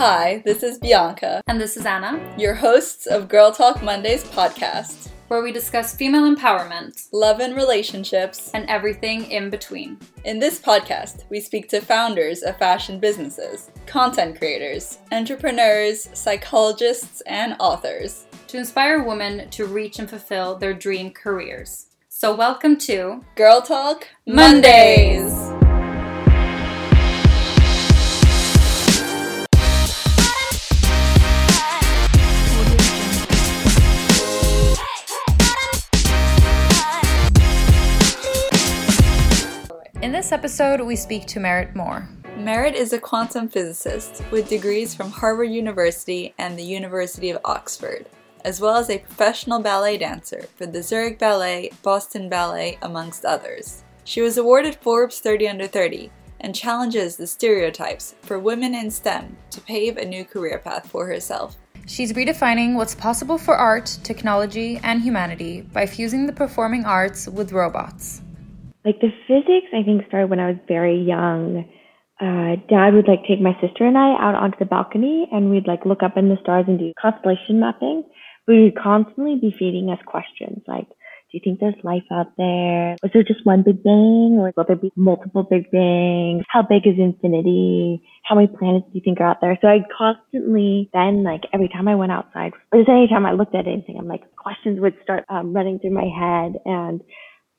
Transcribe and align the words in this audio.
Hi, 0.00 0.40
this 0.46 0.62
is 0.62 0.78
Bianca, 0.78 1.42
And 1.46 1.60
this 1.60 1.76
is 1.76 1.84
Anna, 1.84 2.18
your 2.38 2.54
hosts 2.54 3.04
of 3.04 3.28
Girl 3.28 3.52
Talk 3.52 3.82
Mondays 3.82 4.24
podcast. 4.24 5.08
where 5.28 5.42
we 5.42 5.52
discuss 5.52 5.94
female 5.94 6.22
empowerment 6.34 7.06
Love 7.12 7.40
and 7.40 7.54
relationships. 7.54 8.50
and 8.54 8.64
everything 8.70 9.30
in 9.30 9.50
between. 9.50 9.98
In 10.24 10.38
this 10.38 10.58
podcast, 10.58 11.24
we 11.28 11.38
speak 11.38 11.68
to 11.68 11.82
founders 11.82 12.40
of 12.42 12.56
fashion 12.56 12.98
businesses, 12.98 13.70
content 13.84 14.38
creators, 14.38 15.00
entrepreneurs, 15.12 16.08
psychologists, 16.14 17.20
and 17.26 17.54
authors. 17.60 18.24
to 18.46 18.56
inspire 18.56 19.02
women 19.02 19.50
to 19.50 19.66
reach 19.66 19.98
and 19.98 20.08
fulfill 20.08 20.56
their 20.56 20.72
dream 20.72 21.10
careers. 21.10 21.88
So, 22.08 22.34
welcome 22.34 22.78
to 22.88 23.22
Girl 23.36 23.60
Talk 23.60 24.08
Mondays. 24.26 25.30
In 25.50 25.69
this 40.30 40.38
episode, 40.38 40.80
we 40.80 40.94
speak 40.94 41.26
to 41.26 41.40
Merritt 41.40 41.74
Moore. 41.74 42.08
Merritt 42.36 42.76
is 42.76 42.92
a 42.92 43.00
quantum 43.00 43.48
physicist 43.48 44.22
with 44.30 44.48
degrees 44.48 44.94
from 44.94 45.10
Harvard 45.10 45.50
University 45.50 46.32
and 46.38 46.56
the 46.56 46.62
University 46.62 47.30
of 47.30 47.40
Oxford, 47.44 48.06
as 48.44 48.60
well 48.60 48.76
as 48.76 48.88
a 48.88 48.98
professional 48.98 49.58
ballet 49.58 49.98
dancer 49.98 50.42
for 50.54 50.66
the 50.66 50.84
Zurich 50.84 51.18
Ballet, 51.18 51.72
Boston 51.82 52.28
Ballet, 52.28 52.78
amongst 52.82 53.24
others. 53.24 53.82
She 54.04 54.20
was 54.20 54.38
awarded 54.38 54.76
Forbes 54.76 55.18
30 55.18 55.48
Under 55.48 55.66
30 55.66 56.12
and 56.38 56.54
challenges 56.54 57.16
the 57.16 57.26
stereotypes 57.26 58.14
for 58.22 58.38
women 58.38 58.72
in 58.72 58.88
STEM 58.92 59.36
to 59.50 59.60
pave 59.60 59.96
a 59.96 60.04
new 60.04 60.24
career 60.24 60.60
path 60.60 60.88
for 60.88 61.08
herself. 61.08 61.56
She's 61.88 62.12
redefining 62.12 62.76
what's 62.76 62.94
possible 62.94 63.36
for 63.36 63.56
art, 63.56 63.98
technology, 64.04 64.78
and 64.84 65.02
humanity 65.02 65.62
by 65.62 65.86
fusing 65.86 66.26
the 66.26 66.32
performing 66.32 66.84
arts 66.84 67.26
with 67.26 67.50
robots. 67.50 68.22
Like 68.84 69.00
the 69.00 69.10
physics 69.26 69.68
i 69.74 69.82
think 69.82 70.06
started 70.08 70.30
when 70.30 70.40
i 70.40 70.48
was 70.48 70.60
very 70.68 71.00
young. 71.00 71.68
Uh, 72.20 72.60
dad 72.68 72.92
would 72.92 73.08
like 73.08 73.24
take 73.26 73.40
my 73.40 73.56
sister 73.62 73.86
and 73.86 73.96
i 73.96 74.12
out 74.20 74.34
onto 74.34 74.58
the 74.58 74.66
balcony 74.66 75.26
and 75.32 75.50
we'd 75.50 75.66
like 75.66 75.86
look 75.86 76.02
up 76.02 76.18
in 76.18 76.28
the 76.28 76.36
stars 76.42 76.66
and 76.68 76.78
do 76.78 76.92
constellation 77.00 77.58
mapping. 77.58 78.04
We 78.46 78.64
would 78.64 78.76
constantly 78.76 79.38
be 79.40 79.54
feeding 79.58 79.88
us 79.90 79.98
questions 80.04 80.62
like 80.68 80.86
do 81.32 81.38
you 81.38 81.40
think 81.44 81.60
there's 81.60 81.78
life 81.84 82.02
out 82.10 82.36
there? 82.36 82.96
Was 83.04 83.12
there 83.14 83.22
just 83.22 83.46
one 83.46 83.62
big 83.62 83.84
bang 83.84 84.36
or 84.36 84.52
will 84.56 84.64
there 84.66 84.74
be 84.74 84.90
multiple 84.96 85.44
big 85.44 85.70
bangs 85.70 86.44
how 86.48 86.60
big 86.60 86.86
is 86.86 86.98
infinity? 86.98 88.02
How 88.24 88.34
many 88.34 88.48
planets 88.48 88.86
do 88.86 88.98
you 88.98 89.00
think 89.02 89.20
are 89.20 89.30
out 89.30 89.40
there? 89.40 89.56
So 89.62 89.68
i 89.68 89.78
constantly 89.96 90.90
then 90.92 91.22
like 91.22 91.42
every 91.54 91.68
time 91.68 91.88
i 91.88 91.94
went 91.94 92.12
outside 92.12 92.52
or 92.70 92.80
just 92.80 92.90
anytime 92.90 93.24
i 93.24 93.32
looked 93.32 93.54
at 93.54 93.66
anything 93.66 93.96
i'm 93.98 94.08
like 94.08 94.24
questions 94.36 94.78
would 94.80 94.94
start 95.02 95.24
um, 95.30 95.54
running 95.54 95.78
through 95.78 95.94
my 95.94 96.04
head 96.04 96.60
and 96.66 97.00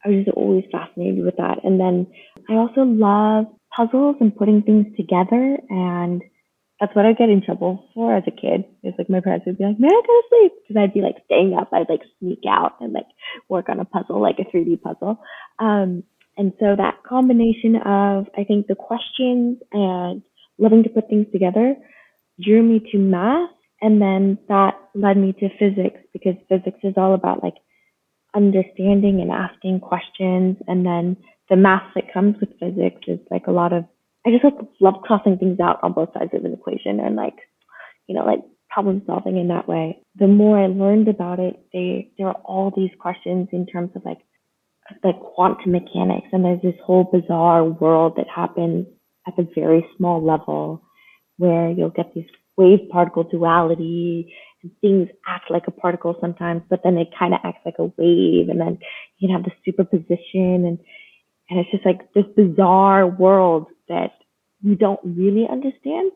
I 0.06 0.10
was 0.10 0.26
just 0.26 0.38
always 0.38 0.66
fascinated 0.72 1.24
with 1.24 1.38
that. 1.38 1.64
And 1.64 1.80
then 1.80 2.08
I 2.50 2.54
also 2.54 2.82
love 2.82 3.46
puzzles 3.76 4.18
and 4.20 4.36
putting 4.36 4.62
things 4.64 4.88
together. 4.98 5.58
And 5.70 6.22
that's 6.80 6.96
what 6.96 7.06
I 7.06 7.14
get 7.14 7.30
in 7.30 7.44
trouble 7.44 7.88
for 7.94 8.16
as 8.16 8.24
a 8.26 8.32
kid. 8.32 8.66
It's 8.82 8.98
like 8.98 9.10
my 9.10 9.22
parents 9.22 9.46
would 9.46 9.60
be 9.60 9.64
like, 9.64 9.80
"Man, 9.80 9.92
go 9.92 9.98
to 10.02 10.24
sleep," 10.30 10.54
because 10.62 10.82
I'd 10.82 10.94
be 10.94 11.02
like 11.02 11.24
staying 11.26 11.54
up. 11.54 11.70
I'd 11.72 11.88
like 11.88 12.02
sneak 12.20 12.42
out 12.50 12.74
and 12.82 12.92
like 12.92 13.06
work 13.50 13.70
on 13.70 13.80
a 13.80 13.86
puzzle, 13.86 14.20
like 14.20 14.40
a 14.40 14.46
3D 14.46 14.82
puzzle. 14.82 15.20
Um, 15.60 16.04
and 16.38 16.54
so 16.60 16.76
that 16.76 17.04
combination 17.08 17.76
of 17.76 18.28
I 18.36 18.46
think 18.46 18.66
the 18.66 18.76
questions 18.76 19.60
and 19.72 20.24
loving 20.58 20.82
to 20.84 20.90
put 20.90 21.08
things 21.08 21.28
together 21.32 21.76
drew 22.44 22.64
me 22.64 22.80
to 22.92 22.98
math, 22.98 23.52
and 23.80 24.02
then 24.02 24.40
that 24.48 24.74
led 24.96 25.18
me 25.18 25.34
to 25.34 25.50
physics 25.60 26.00
because 26.14 26.36
physics 26.50 26.80
is 26.84 26.96
all 26.98 27.14
about 27.14 27.44
like 27.44 27.56
understanding 28.36 29.20
and 29.22 29.32
asking 29.32 29.80
questions 29.80 30.58
and 30.68 30.86
then 30.86 31.18
the 31.50 31.56
math 31.56 31.84
that 31.96 32.14
comes 32.14 32.36
with 32.40 32.50
physics 32.60 33.02
is 33.08 33.20
like 33.30 33.48
a 33.48 33.52
lot 33.52 33.74
of 33.74 33.84
I 34.26 34.30
just 34.30 34.46
love 34.80 34.96
crossing 35.04 35.38
things 35.38 35.60
out 35.60 35.80
on 35.84 35.94
both 35.94 36.14
sides 36.14 36.32
of 36.34 36.46
an 36.46 36.54
equation 36.54 37.00
and 37.00 37.16
like 37.16 37.36
you 38.08 38.16
know 38.16 38.26
like 38.26 38.40
problem 38.70 39.02
solving 39.06 39.38
in 39.38 39.50
that 39.50 39.68
way. 39.68 40.02
The 40.16 40.28
more 40.28 40.58
I 40.58 40.68
learned 40.68 41.08
about 41.08 41.40
it, 41.40 41.60
they 41.74 42.12
there 42.18 42.28
are 42.28 42.42
all 42.46 42.72
these 42.76 42.92
questions 43.00 43.50
in 43.52 43.66
terms 43.66 43.92
of 43.96 44.04
like 44.06 44.20
like 45.04 45.20
quantum 45.20 45.72
mechanics 45.72 46.28
and 46.32 46.44
there's 46.44 46.62
this 46.62 46.80
whole 46.84 47.10
bizarre 47.12 47.64
world 47.64 48.14
that 48.18 48.28
happens 48.34 48.88
at 49.28 49.38
a 49.40 49.48
very 49.56 49.86
small 49.98 50.26
level 50.26 50.82
where 51.38 51.70
you'll 51.70 51.90
get 51.90 52.14
these 52.14 52.26
wave 52.58 52.90
particle 52.92 53.24
duality 53.24 54.34
things 54.82 55.10
act 55.28 55.50
like 55.50 55.64
a 55.68 55.72
particle 55.72 56.16
sometimes, 56.22 56.62
but 56.70 56.82
then 56.84 56.98
it 56.98 57.10
kind 57.18 57.34
of 57.34 57.40
acts 57.44 57.62
like 57.66 57.76
a 57.80 57.92
wave, 57.98 58.50
and 58.50 58.60
then 58.60 58.80
you 59.18 59.28
can 59.28 59.36
have 59.36 59.46
the 59.46 59.52
superposition, 59.66 60.66
and 60.66 60.80
and 61.50 61.60
it's 61.60 61.72
just 61.72 61.86
like 61.86 62.14
this 62.14 62.26
bizarre 62.36 63.08
world 63.08 63.68
that 63.90 64.12
we 64.64 64.76
don't 64.76 65.00
really 65.04 65.48
understand, 65.52 66.12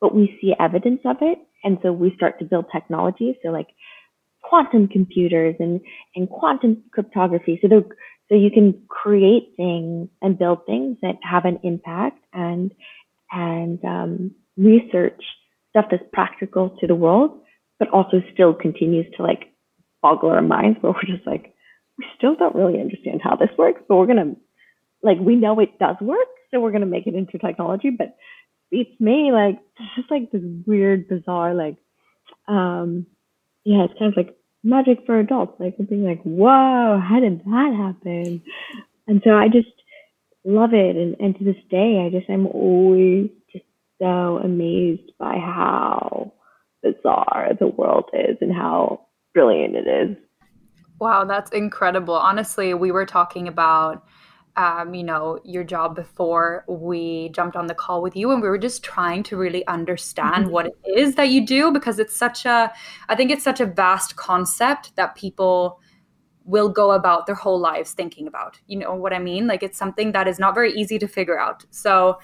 but 0.00 0.14
we 0.14 0.36
see 0.40 0.54
evidence 0.58 1.00
of 1.04 1.16
it, 1.20 1.38
and 1.62 1.78
so 1.82 1.92
we 1.92 2.12
start 2.16 2.38
to 2.38 2.44
build 2.44 2.66
technology. 2.72 3.38
So 3.42 3.50
like 3.50 3.68
quantum 4.42 4.88
computers 4.88 5.54
and 5.58 5.80
and 6.14 6.28
quantum 6.28 6.82
cryptography. 6.92 7.58
So 7.62 7.68
they 7.68 7.82
so 8.28 8.36
you 8.36 8.50
can 8.50 8.82
create 8.88 9.54
things 9.56 10.08
and 10.22 10.38
build 10.38 10.64
things 10.64 10.96
that 11.02 11.16
have 11.22 11.44
an 11.44 11.58
impact 11.64 12.24
and 12.32 12.72
and 13.32 13.84
um, 13.84 14.30
research 14.56 15.20
stuff 15.70 15.86
that's 15.90 16.02
practical 16.12 16.76
to 16.80 16.86
the 16.86 16.94
world, 16.94 17.40
but 17.80 17.88
also 17.88 18.22
still 18.32 18.54
continues 18.54 19.06
to 19.16 19.24
like 19.24 19.52
boggle 20.02 20.30
our 20.30 20.42
minds 20.42 20.78
where 20.80 20.92
we're 20.92 21.16
just 21.16 21.26
like, 21.26 21.52
we 21.98 22.04
still 22.16 22.36
don't 22.36 22.54
really 22.54 22.80
understand 22.80 23.20
how 23.24 23.34
this 23.34 23.50
works, 23.58 23.80
but 23.88 23.96
we're 23.96 24.06
gonna 24.06 24.36
like 25.02 25.18
we 25.18 25.34
know 25.34 25.58
it 25.58 25.78
does 25.80 25.96
work, 26.00 26.28
so 26.50 26.60
we're 26.60 26.70
gonna 26.70 26.86
make 26.86 27.08
it 27.08 27.14
into 27.14 27.38
technology. 27.38 27.90
But 27.90 28.16
it's 28.70 29.00
me, 29.00 29.32
like 29.32 29.58
it's 29.78 29.96
just 29.96 30.10
like 30.10 30.30
this 30.30 30.42
weird, 30.66 31.08
bizarre, 31.08 31.54
like 31.54 31.76
um 32.46 33.06
yeah, 33.64 33.84
it's 33.84 33.98
kind 33.98 34.12
of 34.12 34.16
like 34.16 34.36
magic 34.62 34.98
for 35.06 35.18
adults, 35.18 35.58
like 35.58 35.76
being 35.88 36.04
like, 36.04 36.22
Whoa, 36.22 37.00
how 37.00 37.18
did 37.20 37.40
that 37.40 37.74
happen? 37.76 38.42
And 39.08 39.20
so 39.24 39.30
I 39.30 39.48
just 39.48 39.68
love 40.44 40.72
it 40.72 40.96
and, 40.96 41.16
and 41.18 41.36
to 41.38 41.44
this 41.44 41.62
day 41.70 42.02
I 42.06 42.10
just 42.16 42.30
I'm 42.30 42.46
always 42.46 43.28
just 43.52 43.64
so 44.00 44.38
amazed 44.42 45.12
by 45.18 45.34
how 45.34 46.32
bizarre 46.82 47.50
the 47.58 47.68
world 47.68 48.10
is 48.12 48.36
and 48.40 48.52
how 48.52 49.06
brilliant 49.34 49.76
it 49.76 49.86
is. 49.86 50.16
Wow, 50.98 51.24
that's 51.24 51.50
incredible. 51.52 52.14
Honestly, 52.14 52.74
we 52.74 52.90
were 52.90 53.06
talking 53.06 53.48
about 53.48 54.04
um, 54.56 54.94
you 54.94 55.04
know, 55.04 55.38
your 55.44 55.64
job 55.64 55.94
before 55.94 56.64
we 56.68 57.28
jumped 57.30 57.56
on 57.56 57.66
the 57.66 57.74
call 57.74 58.02
with 58.02 58.16
you 58.16 58.30
and 58.32 58.42
we 58.42 58.48
were 58.48 58.58
just 58.58 58.82
trying 58.82 59.22
to 59.22 59.36
really 59.36 59.64
understand 59.68 60.46
Mhm. 60.46 60.50
what 60.50 60.66
it 60.66 60.74
is 60.84 61.14
that 61.14 61.28
you 61.28 61.46
do 61.46 61.70
because 61.70 61.98
it's 61.98 62.16
such 62.16 62.44
a 62.44 62.72
I 63.08 63.14
think 63.14 63.30
it's 63.30 63.44
such 63.44 63.60
a 63.60 63.66
vast 63.66 64.16
concept 64.16 64.96
that 64.96 65.14
people 65.14 65.80
will 66.44 66.68
go 66.68 66.90
about 66.90 67.26
their 67.26 67.36
whole 67.36 67.60
lives 67.60 67.92
thinking 67.92 68.26
about. 68.26 68.58
You 68.66 68.78
know 68.78 68.94
what 68.94 69.12
I 69.12 69.18
mean? 69.20 69.46
Like 69.46 69.62
it's 69.62 69.78
something 69.78 70.12
that 70.12 70.26
is 70.26 70.38
not 70.38 70.54
very 70.54 70.72
easy 70.72 70.98
to 70.98 71.06
figure 71.06 71.38
out. 71.38 71.64
So, 71.70 72.18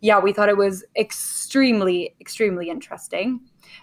yeah, 0.00 0.18
we 0.18 0.32
thought 0.32 0.48
it 0.48 0.56
was 0.56 0.84
extremely 0.96 2.14
extremely 2.20 2.70
interesting. 2.70 3.40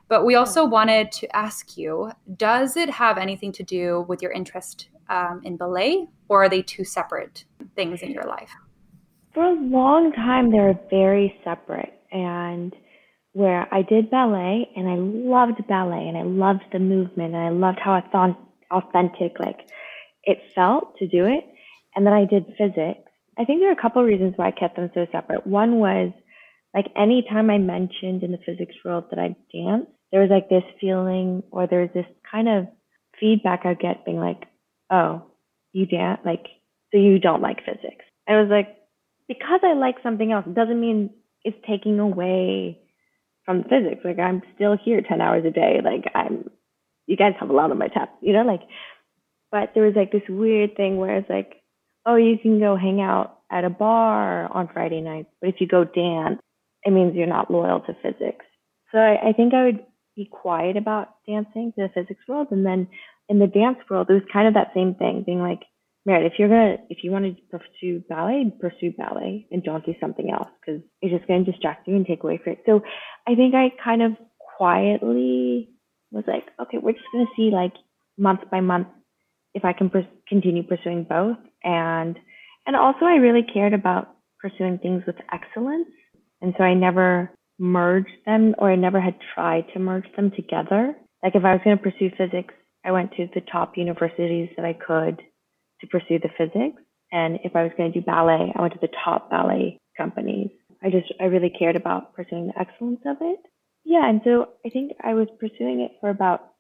But 0.08 0.26
we 0.26 0.36
also 0.36 0.66
wanted 0.66 1.12
to 1.14 1.36
ask 1.36 1.78
you 1.78 2.12
does 2.38 2.78
it 2.78 2.90
have 2.90 3.18
anything 3.18 3.52
to 3.54 3.64
do 3.64 4.06
with 4.08 4.22
your 4.22 4.32
interest 4.32 4.90
um, 5.10 5.42
in 5.44 5.58
ballet, 5.58 6.08
or 6.30 6.44
are 6.44 6.50
they 6.50 6.62
two 6.62 6.84
separate 6.84 7.46
things 7.76 8.02
in 8.02 8.12
your 8.12 8.24
life? 8.24 8.52
For 9.34 9.44
a 9.44 9.54
long 9.54 10.14
time, 10.14 10.52
they 10.52 10.60
were 10.60 10.80
very 10.90 11.40
separate. 11.44 11.94
And 12.12 12.74
where 13.34 13.68
I 13.74 13.82
did 13.82 14.10
ballet 14.10 14.70
and 14.78 14.88
I 14.88 14.96
loved 14.96 15.68
ballet 15.68 16.08
and 16.08 16.18
I 16.18 16.24
loved 16.24 16.64
the 16.72 16.80
movement 16.80 17.36
and 17.36 17.44
I 17.44 17.50
loved 17.50 17.80
how 17.84 18.02
authentic 18.72 19.34
like 19.40 19.60
it 20.24 20.38
felt 20.56 20.96
to 21.00 21.08
do 21.08 21.26
it. 21.26 21.44
And 21.96 22.06
then 22.06 22.14
I 22.14 22.24
did 22.24 22.46
physics. 22.58 23.12
I 23.38 23.46
think 23.46 23.60
there 23.60 23.70
are 23.70 23.78
a 23.78 23.82
couple 23.82 24.02
of 24.02 24.08
reasons 24.08 24.34
why 24.36 24.48
I 24.48 24.52
kept 24.52 24.76
them 24.76 24.90
so 24.94 25.06
separate. 25.12 25.46
One 25.46 25.80
was 25.80 26.12
like 26.74 26.88
anytime 26.96 27.50
I 27.50 27.58
mentioned 27.58 28.24
in 28.24 28.32
the 28.32 28.40
physics 28.46 28.76
world 28.84 29.06
that 29.10 29.20
I 29.20 29.36
danced, 29.54 29.92
there 30.12 30.22
was 30.22 30.30
like 30.30 30.50
this 30.50 30.64
feeling 30.80 31.44
or 31.52 31.68
there 31.68 31.82
was 31.82 31.90
this 31.94 32.06
kind 32.30 32.48
of 32.48 32.68
feedback 33.20 33.66
I'd 33.66 33.80
get 33.80 34.06
being 34.06 34.20
like, 34.20 34.44
oh, 34.90 35.24
you 35.74 35.86
dance, 35.86 36.22
like, 36.26 36.46
so 36.92 36.98
you 36.98 37.20
don't 37.20 37.42
like 37.42 37.66
physics. 37.66 38.06
I 38.28 38.34
was 38.34 38.50
like, 38.50 38.76
because 39.28 39.62
I 39.64 39.74
like 39.74 39.96
something 40.04 40.32
else 40.32 40.46
doesn't 40.54 40.80
mean 40.80 41.10
it's 41.44 41.58
taking 41.68 42.00
away 42.00 42.80
from 43.46 43.64
physics. 43.64 44.02
Like 44.04 44.20
I'm 44.20 44.42
still 44.56 44.78
here 44.84 45.02
10 45.02 45.22
hours 45.22 45.46
a 45.46 45.52
day. 45.52 45.80
Like 45.84 46.12
I'm, 46.14 46.50
you 47.08 47.16
guys 47.18 47.34
have 47.40 47.50
a 47.50 47.54
lot 47.54 47.72
on 47.72 47.78
my 47.78 47.88
tap, 47.88 48.16
you 48.22 48.34
know, 48.34 48.44
like, 48.44 48.62
but 49.52 49.72
there 49.74 49.84
was 49.84 49.96
like 49.96 50.12
this 50.12 50.28
weird 50.28 50.76
thing 50.76 50.98
where 50.98 51.18
it's 51.18 51.30
like, 51.30 51.62
oh, 52.06 52.16
you 52.16 52.38
can 52.42 52.60
go 52.60 52.76
hang 52.76 53.02
out 53.02 53.40
at 53.52 53.66
a 53.66 53.70
bar 53.70 54.52
on 54.52 54.70
Friday 54.74 55.02
nights, 55.02 55.30
but 55.42 55.50
if 55.50 55.56
you 55.60 55.68
go 55.68 55.84
dance, 55.84 56.40
it 56.84 56.92
means 56.92 57.16
you're 57.16 57.28
not 57.28 57.52
loyal 57.52 57.80
to 57.82 57.96
physics. 58.02 58.46
So 58.92 58.98
I, 59.00 59.30
I 59.30 59.34
think 59.34 59.54
I 59.54 59.66
would 59.66 59.80
be 60.16 60.26
quiet 60.32 60.78
about 60.78 61.16
dancing 61.28 61.74
to 61.76 61.88
the 61.88 61.90
physics 61.94 62.22
world. 62.28 62.48
And 62.52 62.66
then 62.66 62.88
in 63.28 63.40
the 63.40 63.48
dance 63.48 63.78
world, 63.90 64.08
it 64.10 64.14
was 64.14 64.24
kind 64.32 64.48
of 64.48 64.54
that 64.54 64.72
same 64.74 64.96
thing, 64.96 65.24
being 65.26 65.42
like, 65.42 65.62
Merritt, 66.06 66.32
if 66.32 66.38
you're 66.38 66.50
gonna, 66.50 66.78
if 66.90 67.04
you 67.04 67.10
want 67.12 67.26
to 67.26 67.42
pursue 67.58 68.04
ballet, 68.08 68.52
pursue 68.60 68.92
ballet 68.96 69.48
and 69.52 69.64
don't 69.64 69.86
do 69.86 69.96
something 70.00 70.30
else 70.30 70.48
because 70.60 70.82
it's 71.02 71.14
just 71.14 71.28
to 71.28 71.44
distract 71.44 71.88
you 71.88 71.96
and 71.96 72.06
take 72.06 72.24
away 72.24 72.40
from 72.44 72.54
it. 72.54 72.64
So 72.68 72.82
I 73.28 73.34
think 73.34 73.56
I 73.56 73.72
kind 73.84 74.04
of 74.04 74.12
quietly 74.58 75.72
was 76.12 76.24
like, 76.28 76.46
okay, 76.62 76.78
we're 76.78 76.92
just 76.94 77.06
to 77.14 77.26
see 77.36 77.50
like 77.52 77.74
month 78.18 78.42
by 78.52 78.62
month 78.62 78.88
if 79.56 79.66
I 79.66 79.74
can 79.74 79.90
pers- 79.90 80.06
continue 80.28 80.64
pursuing 80.64 81.06
both. 81.06 81.38
And, 81.66 82.18
and 82.66 82.76
also 82.76 83.06
I 83.06 83.16
really 83.16 83.44
cared 83.44 83.74
about 83.74 84.16
pursuing 84.40 84.78
things 84.78 85.04
with 85.06 85.16
excellence. 85.34 85.90
And 86.42 86.54
so 86.58 86.64
I 86.64 86.74
never 86.74 87.32
merged 87.60 88.12
them 88.26 88.54
or 88.60 88.72
I 88.72 88.76
never 88.76 89.02
had 89.02 89.16
tried 89.34 89.66
to 89.74 89.80
merge 89.80 90.06
them 90.16 90.32
together. 90.32 90.96
Like 91.24 91.36
if 91.36 91.44
I 91.44 91.54
was 91.54 91.62
going 91.64 91.78
to 91.78 91.84
pursue 91.84 92.12
physics, 92.18 92.54
I 92.86 92.92
went 92.92 93.12
to 93.14 93.28
the 93.34 93.42
top 93.42 93.78
universities 93.78 94.50
that 94.56 94.66
I 94.66 94.74
could 94.74 95.22
to 95.82 95.88
pursue 95.88 96.20
the 96.20 96.30
physics. 96.38 96.82
And 97.12 97.40
if 97.44 97.56
I 97.56 97.64
was 97.64 97.72
going 97.78 97.92
to 97.92 98.00
do 98.00 98.06
ballet, 98.06 98.54
I 98.56 98.62
went 98.62 98.74
to 98.74 98.80
the 98.80 98.94
top 99.04 99.32
ballet 99.32 99.80
companies. 99.98 100.50
I 100.84 100.90
just, 100.90 101.12
I 101.20 101.26
really 101.26 101.50
cared 101.50 101.76
about 101.76 102.14
pursuing 102.14 102.48
the 102.48 102.60
excellence 102.60 103.02
of 103.06 103.18
it. 103.22 103.40
Yeah. 103.86 104.08
And 104.08 104.22
so 104.24 104.50
I 104.66 104.70
think 104.70 104.92
I 105.04 105.14
was 105.14 105.28
pursuing 105.40 105.82
it 105.82 105.92
for 106.00 106.10
about 106.10 106.52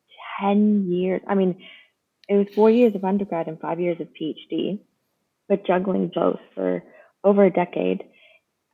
10 0.42 0.88
years. 0.90 1.22
I 1.28 1.36
mean, 1.36 1.62
it 2.28 2.36
was 2.36 2.48
four 2.56 2.72
years 2.72 2.96
of 2.96 3.04
undergrad 3.04 3.48
and 3.48 3.60
five 3.60 3.80
years 3.80 4.00
of 4.00 4.07
PhD, 4.19 4.80
but 5.50 5.65
juggling 5.65 6.12
both 6.13 6.39
for 6.53 6.83
over 7.24 7.45
a 7.45 7.51
decade. 7.51 8.03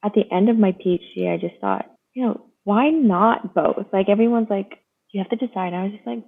At 0.03 0.13
the 0.13 0.23
end 0.31 0.49
of 0.49 0.57
my 0.57 0.71
PhD, 0.71 1.31
I 1.31 1.37
just 1.37 1.59
thought, 1.61 1.85
you 2.13 2.25
know, 2.25 2.45
why 2.63 2.89
not 2.89 3.53
both? 3.53 3.85
Like 3.93 4.09
everyone's 4.09 4.49
like, 4.49 4.71
you 5.11 5.21
have 5.23 5.37
to 5.37 5.47
decide. 5.47 5.73
I 5.73 5.83
was 5.83 5.93
just 5.93 6.07
like, 6.07 6.23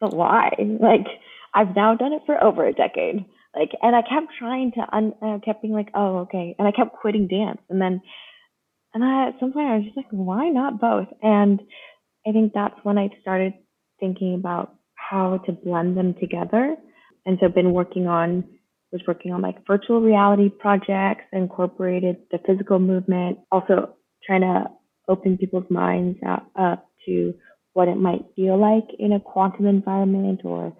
but 0.00 0.14
why? 0.14 0.50
Like 0.80 1.06
I've 1.54 1.74
now 1.74 1.94
done 1.96 2.12
it 2.12 2.22
for 2.26 2.42
over 2.42 2.66
a 2.66 2.72
decade. 2.72 3.24
Like, 3.54 3.70
and 3.80 3.96
I 3.96 4.02
kept 4.02 4.32
trying 4.38 4.72
to, 4.72 4.86
un- 4.94 5.14
I 5.22 5.38
kept 5.42 5.62
being 5.62 5.72
like, 5.72 5.88
oh, 5.94 6.18
okay. 6.18 6.54
And 6.58 6.68
I 6.68 6.72
kept 6.72 6.96
quitting 6.96 7.26
dance. 7.26 7.60
And 7.70 7.80
then, 7.80 8.02
and 8.92 9.02
I, 9.02 9.28
at 9.28 9.40
some 9.40 9.52
point 9.52 9.68
I 9.68 9.76
was 9.76 9.84
just 9.84 9.96
like, 9.96 10.06
why 10.10 10.50
not 10.50 10.80
both? 10.80 11.08
And 11.22 11.60
I 12.26 12.32
think 12.32 12.52
that's 12.52 12.74
when 12.82 12.98
I 12.98 13.08
started 13.22 13.54
thinking 13.98 14.34
about 14.34 14.74
how 14.94 15.38
to 15.46 15.52
blend 15.52 15.96
them 15.96 16.14
together. 16.20 16.76
And 17.24 17.38
so 17.40 17.46
I've 17.46 17.54
been 17.54 17.72
working 17.72 18.06
on, 18.06 18.44
was 18.96 19.06
working 19.06 19.32
on 19.32 19.42
like 19.42 19.66
virtual 19.66 20.00
reality 20.00 20.48
projects, 20.48 21.24
incorporated 21.32 22.16
the 22.30 22.38
physical 22.46 22.78
movement, 22.78 23.38
also 23.52 23.94
trying 24.26 24.40
to 24.40 24.64
open 25.08 25.38
people's 25.38 25.70
minds 25.70 26.18
up, 26.26 26.88
to 27.06 27.34
what 27.74 27.86
it 27.86 27.96
might 27.96 28.24
feel 28.34 28.58
like 28.58 28.88
in 28.98 29.12
a 29.12 29.20
quantum 29.20 29.66
environment 29.66 30.40
or 30.44 30.76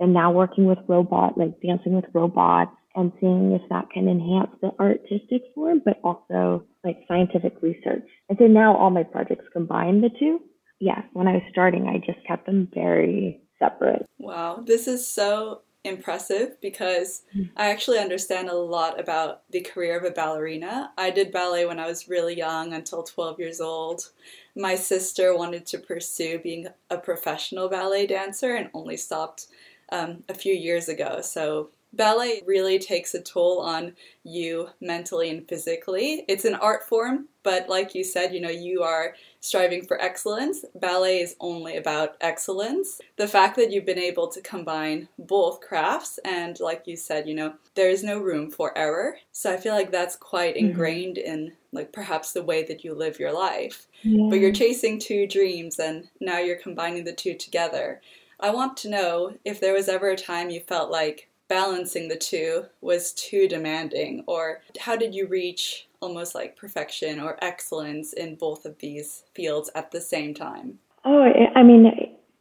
and 0.00 0.12
now 0.12 0.32
working 0.32 0.64
with 0.64 0.78
robot, 0.88 1.36
like 1.36 1.60
dancing 1.60 1.94
with 1.94 2.04
robots 2.14 2.70
and 2.94 3.12
seeing 3.20 3.52
if 3.52 3.62
that 3.68 3.90
can 3.92 4.08
enhance 4.08 4.50
the 4.60 4.70
artistic 4.80 5.42
form, 5.54 5.82
but 5.84 6.00
also 6.02 6.64
like 6.84 7.04
scientific 7.06 7.54
research. 7.62 8.06
And 8.28 8.38
so 8.38 8.46
now 8.46 8.76
all 8.76 8.90
my 8.90 9.02
projects 9.02 9.44
combine 9.52 10.00
the 10.00 10.10
two. 10.18 10.40
Yeah, 10.80 11.02
when 11.12 11.28
I 11.28 11.34
was 11.34 11.42
starting, 11.50 11.86
I 11.88 11.98
just 11.98 12.24
kept 12.26 12.46
them 12.46 12.68
very 12.72 13.40
separate. 13.58 14.06
Wow, 14.18 14.62
this 14.64 14.86
is 14.86 15.06
so 15.06 15.62
impressive 15.84 16.60
because 16.60 17.22
I 17.56 17.70
actually 17.70 17.98
understand 17.98 18.48
a 18.48 18.54
lot 18.54 19.00
about 19.00 19.42
the 19.50 19.60
career 19.60 19.98
of 19.98 20.04
a 20.04 20.10
ballerina. 20.10 20.92
I 20.98 21.10
did 21.10 21.32
ballet 21.32 21.66
when 21.66 21.78
I 21.78 21.86
was 21.86 22.08
really 22.08 22.36
young, 22.36 22.72
until 22.72 23.02
12 23.02 23.38
years 23.38 23.60
old. 23.60 24.10
My 24.56 24.74
sister 24.74 25.36
wanted 25.36 25.66
to 25.66 25.78
pursue 25.78 26.38
being 26.38 26.66
a 26.90 26.98
professional 26.98 27.68
ballet 27.68 28.06
dancer 28.06 28.54
and 28.56 28.70
only 28.74 28.96
stopped 28.96 29.46
um, 29.90 30.24
a 30.28 30.34
few 30.34 30.52
years 30.52 30.88
ago. 30.88 31.20
So 31.22 31.70
ballet 31.92 32.42
really 32.46 32.78
takes 32.78 33.14
a 33.14 33.20
toll 33.20 33.60
on 33.60 33.94
you 34.24 34.68
mentally 34.80 35.30
and 35.30 35.48
physically. 35.48 36.24
It's 36.28 36.44
an 36.44 36.54
art 36.54 36.86
form, 36.88 37.28
but 37.42 37.68
like 37.68 37.94
you 37.94 38.04
said, 38.04 38.34
you 38.34 38.40
know, 38.40 38.50
you 38.50 38.82
are 38.82 39.14
striving 39.40 39.84
for 39.86 40.00
excellence. 40.00 40.64
Ballet 40.74 41.20
is 41.20 41.36
only 41.40 41.76
about 41.76 42.16
excellence. 42.20 43.00
The 43.16 43.28
fact 43.28 43.56
that 43.56 43.70
you've 43.70 43.86
been 43.86 43.98
able 43.98 44.28
to 44.28 44.40
combine 44.40 45.08
both 45.18 45.60
crafts 45.60 46.18
and 46.24 46.58
like 46.60 46.86
you 46.86 46.96
said, 46.96 47.28
you 47.28 47.34
know, 47.34 47.54
there 47.74 47.88
is 47.88 48.04
no 48.04 48.18
room 48.18 48.50
for 48.50 48.76
error. 48.76 49.16
So 49.32 49.52
I 49.52 49.56
feel 49.56 49.74
like 49.74 49.90
that's 49.90 50.16
quite 50.16 50.56
mm-hmm. 50.56 50.66
ingrained 50.66 51.18
in 51.18 51.52
like 51.72 51.92
perhaps 51.92 52.32
the 52.32 52.42
way 52.42 52.64
that 52.64 52.84
you 52.84 52.94
live 52.94 53.18
your 53.18 53.32
life. 53.32 53.86
Yeah. 54.02 54.26
But 54.28 54.40
you're 54.40 54.52
chasing 54.52 54.98
two 54.98 55.26
dreams 55.26 55.78
and 55.78 56.08
now 56.20 56.38
you're 56.38 56.56
combining 56.56 57.04
the 57.04 57.12
two 57.12 57.34
together. 57.34 58.00
I 58.40 58.50
want 58.50 58.76
to 58.78 58.90
know 58.90 59.36
if 59.44 59.60
there 59.60 59.74
was 59.74 59.88
ever 59.88 60.10
a 60.10 60.16
time 60.16 60.50
you 60.50 60.60
felt 60.60 60.90
like 60.90 61.27
balancing 61.48 62.08
the 62.08 62.16
two 62.16 62.64
was 62.80 63.12
too 63.12 63.48
demanding, 63.48 64.24
or 64.26 64.60
how 64.78 64.96
did 64.96 65.14
you 65.14 65.26
reach 65.26 65.88
almost 66.00 66.34
like 66.34 66.56
perfection 66.56 67.20
or 67.20 67.42
excellence 67.42 68.12
in 68.12 68.36
both 68.36 68.64
of 68.64 68.78
these 68.78 69.24
fields 69.34 69.70
at 69.74 69.90
the 69.90 70.00
same 70.00 70.34
time? 70.34 70.78
Oh, 71.04 71.28
I 71.54 71.62
mean, 71.62 71.90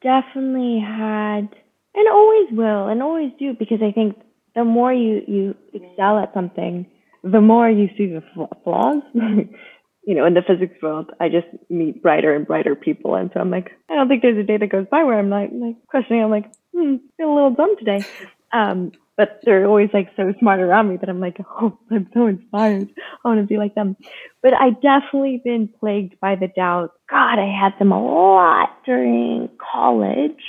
definitely 0.01 0.80
had, 0.80 1.50
and 1.95 2.07
always 2.09 2.50
will, 2.51 2.88
and 2.88 3.01
always 3.01 3.31
do, 3.39 3.54
because 3.54 3.80
I 3.81 3.92
think 3.92 4.18
the 4.56 4.63
more 4.63 4.94
you 4.94 5.21
you 5.27 5.56
excel 5.74 6.18
at 6.18 6.33
something, 6.33 6.86
the 7.24 7.42
more 7.42 7.69
you 7.69 7.88
see 7.98 8.07
the 8.07 8.24
flaws. 8.63 9.03
you 10.07 10.15
know, 10.15 10.25
in 10.25 10.33
the 10.33 10.42
physics 10.42 10.81
world, 10.81 11.12
I 11.19 11.27
just 11.27 11.48
meet 11.69 12.01
brighter 12.01 12.33
and 12.33 12.48
brighter 12.48 12.75
people. 12.75 13.15
And 13.15 13.30
so 13.33 13.42
I'm 13.42 13.51
like, 13.51 13.71
I 13.89 13.95
don't 13.95 14.07
think 14.07 14.21
there's 14.21 14.38
a 14.38 14.44
day 14.44 14.56
that 14.56 14.71
goes 14.71 14.86
by 14.89 15.03
where 15.03 15.19
I'm 15.19 15.30
like, 15.30 15.50
like 15.51 15.75
questioning, 15.88 16.24
I'm 16.24 16.30
like, 16.30 16.50
hmm, 16.74 16.95
feel 17.18 17.30
a 17.30 17.36
little 17.36 17.53
dumb 17.53 17.75
today. 17.77 18.06
Um, 18.53 18.91
but 19.17 19.41
they're 19.44 19.65
always 19.65 19.89
like 19.94 20.09
so 20.15 20.31
smart 20.39 20.59
around 20.59 20.89
me 20.89 20.97
that 20.97 21.09
I'm 21.09 21.19
like, 21.19 21.38
oh, 21.61 21.77
I'm 21.91 22.07
so 22.13 22.27
inspired. 22.27 22.89
I 23.25 23.27
want 23.27 23.41
to 23.41 23.47
be 23.47 23.57
like 23.57 23.75
them. 23.75 23.97
But 24.41 24.53
I 24.53 24.69
definitely 24.69 25.41
been 25.44 25.69
plagued 25.79 26.19
by 26.19 26.35
the 26.35 26.47
doubt. 26.47 26.91
God, 27.09 27.39
I 27.39 27.51
had 27.51 27.73
them 27.79 27.91
a 27.91 28.01
lot 28.01 28.69
during 28.85 29.49
college 29.73 30.44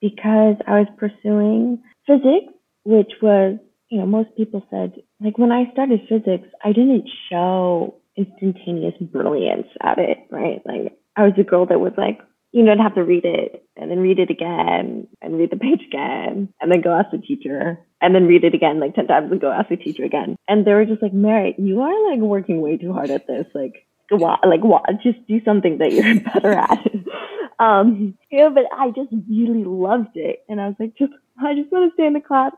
because 0.00 0.56
I 0.66 0.80
was 0.80 0.88
pursuing 0.98 1.80
physics, 2.06 2.52
which 2.84 3.12
was, 3.22 3.58
you 3.88 3.98
know, 3.98 4.06
most 4.06 4.30
people 4.36 4.66
said, 4.68 4.94
like 5.20 5.38
when 5.38 5.52
I 5.52 5.70
started 5.72 6.00
physics, 6.08 6.48
I 6.64 6.72
didn't 6.72 7.08
show 7.30 8.00
instantaneous 8.16 8.94
brilliance 9.00 9.68
at 9.80 9.98
it, 9.98 10.18
right? 10.30 10.60
Like 10.66 10.98
I 11.16 11.22
was 11.22 11.34
a 11.38 11.44
girl 11.44 11.66
that 11.66 11.80
was 11.80 11.92
like, 11.96 12.18
you 12.52 12.62
know, 12.62 12.72
I'd 12.72 12.80
have 12.80 12.94
to 12.94 13.02
read 13.02 13.24
it 13.24 13.66
and 13.76 13.90
then 13.90 14.00
read 14.00 14.18
it 14.18 14.30
again 14.30 15.08
and 15.22 15.38
read 15.38 15.50
the 15.50 15.56
page 15.56 15.80
again 15.86 16.52
and 16.60 16.70
then 16.70 16.82
go 16.82 16.92
ask 16.92 17.10
the 17.10 17.18
teacher 17.18 17.78
and 18.00 18.14
then 18.14 18.26
read 18.26 18.44
it 18.44 18.54
again 18.54 18.78
like 18.78 18.94
10 18.94 19.06
times 19.06 19.32
and 19.32 19.40
go 19.40 19.50
ask 19.50 19.70
the 19.70 19.76
teacher 19.76 20.04
again. 20.04 20.36
And 20.48 20.66
they 20.66 20.74
were 20.74 20.84
just 20.84 21.02
like, 21.02 21.14
Mary, 21.14 21.54
you 21.58 21.80
are 21.80 22.10
like 22.10 22.20
working 22.20 22.60
way 22.60 22.76
too 22.76 22.92
hard 22.92 23.10
at 23.10 23.26
this. 23.26 23.46
Like, 23.54 23.86
on, 24.10 24.38
like, 24.48 24.62
what? 24.62 24.84
Just 25.02 25.26
do 25.26 25.42
something 25.44 25.78
that 25.78 25.92
you're 25.92 26.20
better 26.34 26.52
at. 26.52 26.78
um, 27.58 28.14
you 28.30 28.38
know, 28.38 28.50
but 28.50 28.64
I 28.76 28.88
just 28.88 29.10
really 29.30 29.64
loved 29.64 30.16
it. 30.16 30.44
And 30.48 30.60
I 30.60 30.66
was 30.66 30.76
like, 30.78 30.94
just, 30.98 31.12
I 31.42 31.54
just 31.54 31.72
want 31.72 31.90
to 31.90 31.94
stay 31.94 32.06
in 32.06 32.12
the 32.12 32.20
class. 32.20 32.52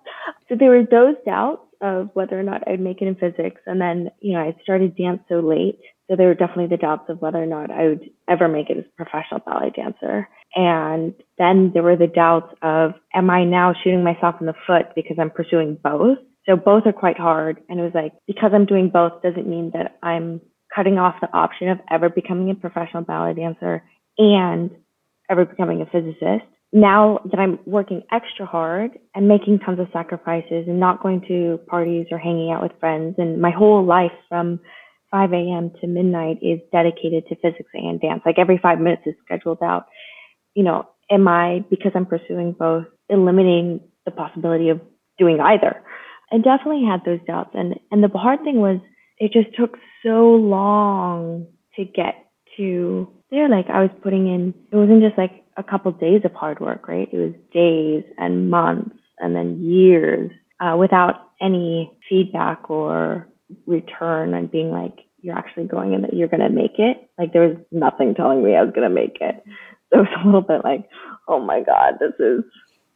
So 0.48 0.56
there 0.58 0.70
were 0.70 0.82
those 0.82 1.14
doubts 1.24 1.62
of 1.80 2.10
whether 2.14 2.38
or 2.38 2.42
not 2.42 2.66
I'd 2.66 2.80
make 2.80 3.00
it 3.02 3.08
in 3.08 3.14
physics. 3.14 3.60
And 3.66 3.80
then, 3.80 4.10
you 4.20 4.32
know, 4.32 4.40
I 4.40 4.56
started 4.62 4.96
dance 4.96 5.20
so 5.28 5.40
late. 5.40 5.80
So 6.08 6.16
there 6.16 6.28
were 6.28 6.34
definitely 6.34 6.66
the 6.66 6.76
doubts 6.76 7.08
of 7.08 7.20
whether 7.20 7.42
or 7.42 7.46
not 7.46 7.70
I 7.70 7.88
would 7.88 8.10
ever 8.28 8.48
make 8.48 8.68
it 8.68 8.78
as 8.78 8.84
a 8.84 9.04
professional 9.04 9.40
ballet 9.40 9.72
dancer. 9.74 10.28
And 10.54 11.14
then 11.38 11.70
there 11.72 11.82
were 11.82 11.96
the 11.96 12.06
doubts 12.06 12.54
of, 12.62 12.92
am 13.14 13.30
I 13.30 13.44
now 13.44 13.74
shooting 13.82 14.04
myself 14.04 14.36
in 14.40 14.46
the 14.46 14.54
foot 14.66 14.94
because 14.94 15.16
I'm 15.18 15.30
pursuing 15.30 15.78
both? 15.82 16.18
So 16.46 16.56
both 16.56 16.82
are 16.86 16.92
quite 16.92 17.18
hard. 17.18 17.60
And 17.68 17.80
it 17.80 17.82
was 17.82 17.92
like, 17.94 18.12
because 18.26 18.50
I'm 18.54 18.66
doing 18.66 18.90
both 18.90 19.22
doesn't 19.22 19.48
mean 19.48 19.70
that 19.72 19.96
I'm 20.02 20.40
cutting 20.74 20.98
off 20.98 21.14
the 21.20 21.32
option 21.32 21.68
of 21.68 21.78
ever 21.90 22.10
becoming 22.10 22.50
a 22.50 22.54
professional 22.54 23.02
ballet 23.02 23.34
dancer 23.34 23.82
and 24.18 24.70
ever 25.30 25.46
becoming 25.46 25.80
a 25.80 25.86
physicist 25.86 26.44
now 26.74 27.20
that 27.30 27.38
I'm 27.38 27.60
working 27.66 28.02
extra 28.10 28.44
hard 28.44 28.98
and 29.14 29.28
making 29.28 29.60
tons 29.60 29.78
of 29.78 29.86
sacrifices 29.92 30.64
and 30.66 30.80
not 30.80 31.00
going 31.00 31.22
to 31.28 31.60
parties 31.68 32.06
or 32.10 32.18
hanging 32.18 32.50
out 32.50 32.62
with 32.62 32.72
friends, 32.80 33.14
and 33.16 33.40
my 33.40 33.52
whole 33.52 33.86
life 33.86 34.10
from 34.28 34.58
5 35.14 35.32
a.m. 35.32 35.70
to 35.80 35.86
midnight 35.86 36.38
is 36.42 36.58
dedicated 36.72 37.24
to 37.28 37.36
physics 37.36 37.70
and 37.72 38.00
dance. 38.00 38.22
Like 38.26 38.36
every 38.36 38.58
five 38.58 38.80
minutes 38.80 39.02
is 39.06 39.14
scheduled 39.24 39.62
out. 39.62 39.86
You 40.54 40.64
know, 40.64 40.88
am 41.08 41.28
I, 41.28 41.64
because 41.70 41.92
I'm 41.94 42.04
pursuing 42.04 42.50
both, 42.50 42.86
eliminating 43.08 43.78
the 44.04 44.10
possibility 44.10 44.70
of 44.70 44.80
doing 45.16 45.38
either? 45.38 45.80
I 46.32 46.38
definitely 46.38 46.84
had 46.84 47.04
those 47.04 47.20
doubts. 47.28 47.50
And, 47.54 47.78
and 47.92 48.02
the 48.02 48.08
hard 48.08 48.40
thing 48.42 48.56
was, 48.56 48.80
it 49.18 49.30
just 49.30 49.56
took 49.56 49.78
so 50.04 50.30
long 50.32 51.46
to 51.76 51.84
get 51.84 52.16
to 52.56 53.08
there. 53.30 53.48
Like 53.48 53.66
I 53.72 53.82
was 53.82 53.90
putting 54.02 54.26
in, 54.26 54.52
it 54.72 54.74
wasn't 54.74 55.00
just 55.00 55.16
like 55.16 55.44
a 55.56 55.62
couple 55.62 55.92
days 55.92 56.22
of 56.24 56.32
hard 56.32 56.58
work, 56.58 56.88
right? 56.88 57.08
It 57.12 57.16
was 57.16 57.34
days 57.52 58.02
and 58.18 58.50
months 58.50 58.96
and 59.20 59.36
then 59.36 59.62
years 59.62 60.32
uh, 60.58 60.76
without 60.76 61.30
any 61.40 61.92
feedback 62.08 62.68
or 62.68 63.28
return 63.68 64.34
and 64.34 64.50
being 64.50 64.72
like, 64.72 65.03
you're 65.24 65.36
actually 65.36 65.64
going 65.64 65.94
and 65.94 66.04
that 66.04 66.12
you're 66.12 66.28
going 66.28 66.40
to 66.40 66.50
make 66.50 66.78
it. 66.78 67.08
Like 67.18 67.32
there 67.32 67.48
was 67.48 67.56
nothing 67.72 68.14
telling 68.14 68.44
me 68.44 68.54
I 68.54 68.62
was 68.62 68.74
going 68.74 68.88
to 68.88 68.94
make 68.94 69.16
it. 69.22 69.42
So 69.92 70.00
it's 70.00 70.10
a 70.22 70.26
little 70.26 70.42
bit 70.42 70.62
like, 70.62 70.86
oh 71.28 71.40
my 71.40 71.62
God, 71.62 71.94
this 71.98 72.12
is, 72.20 72.44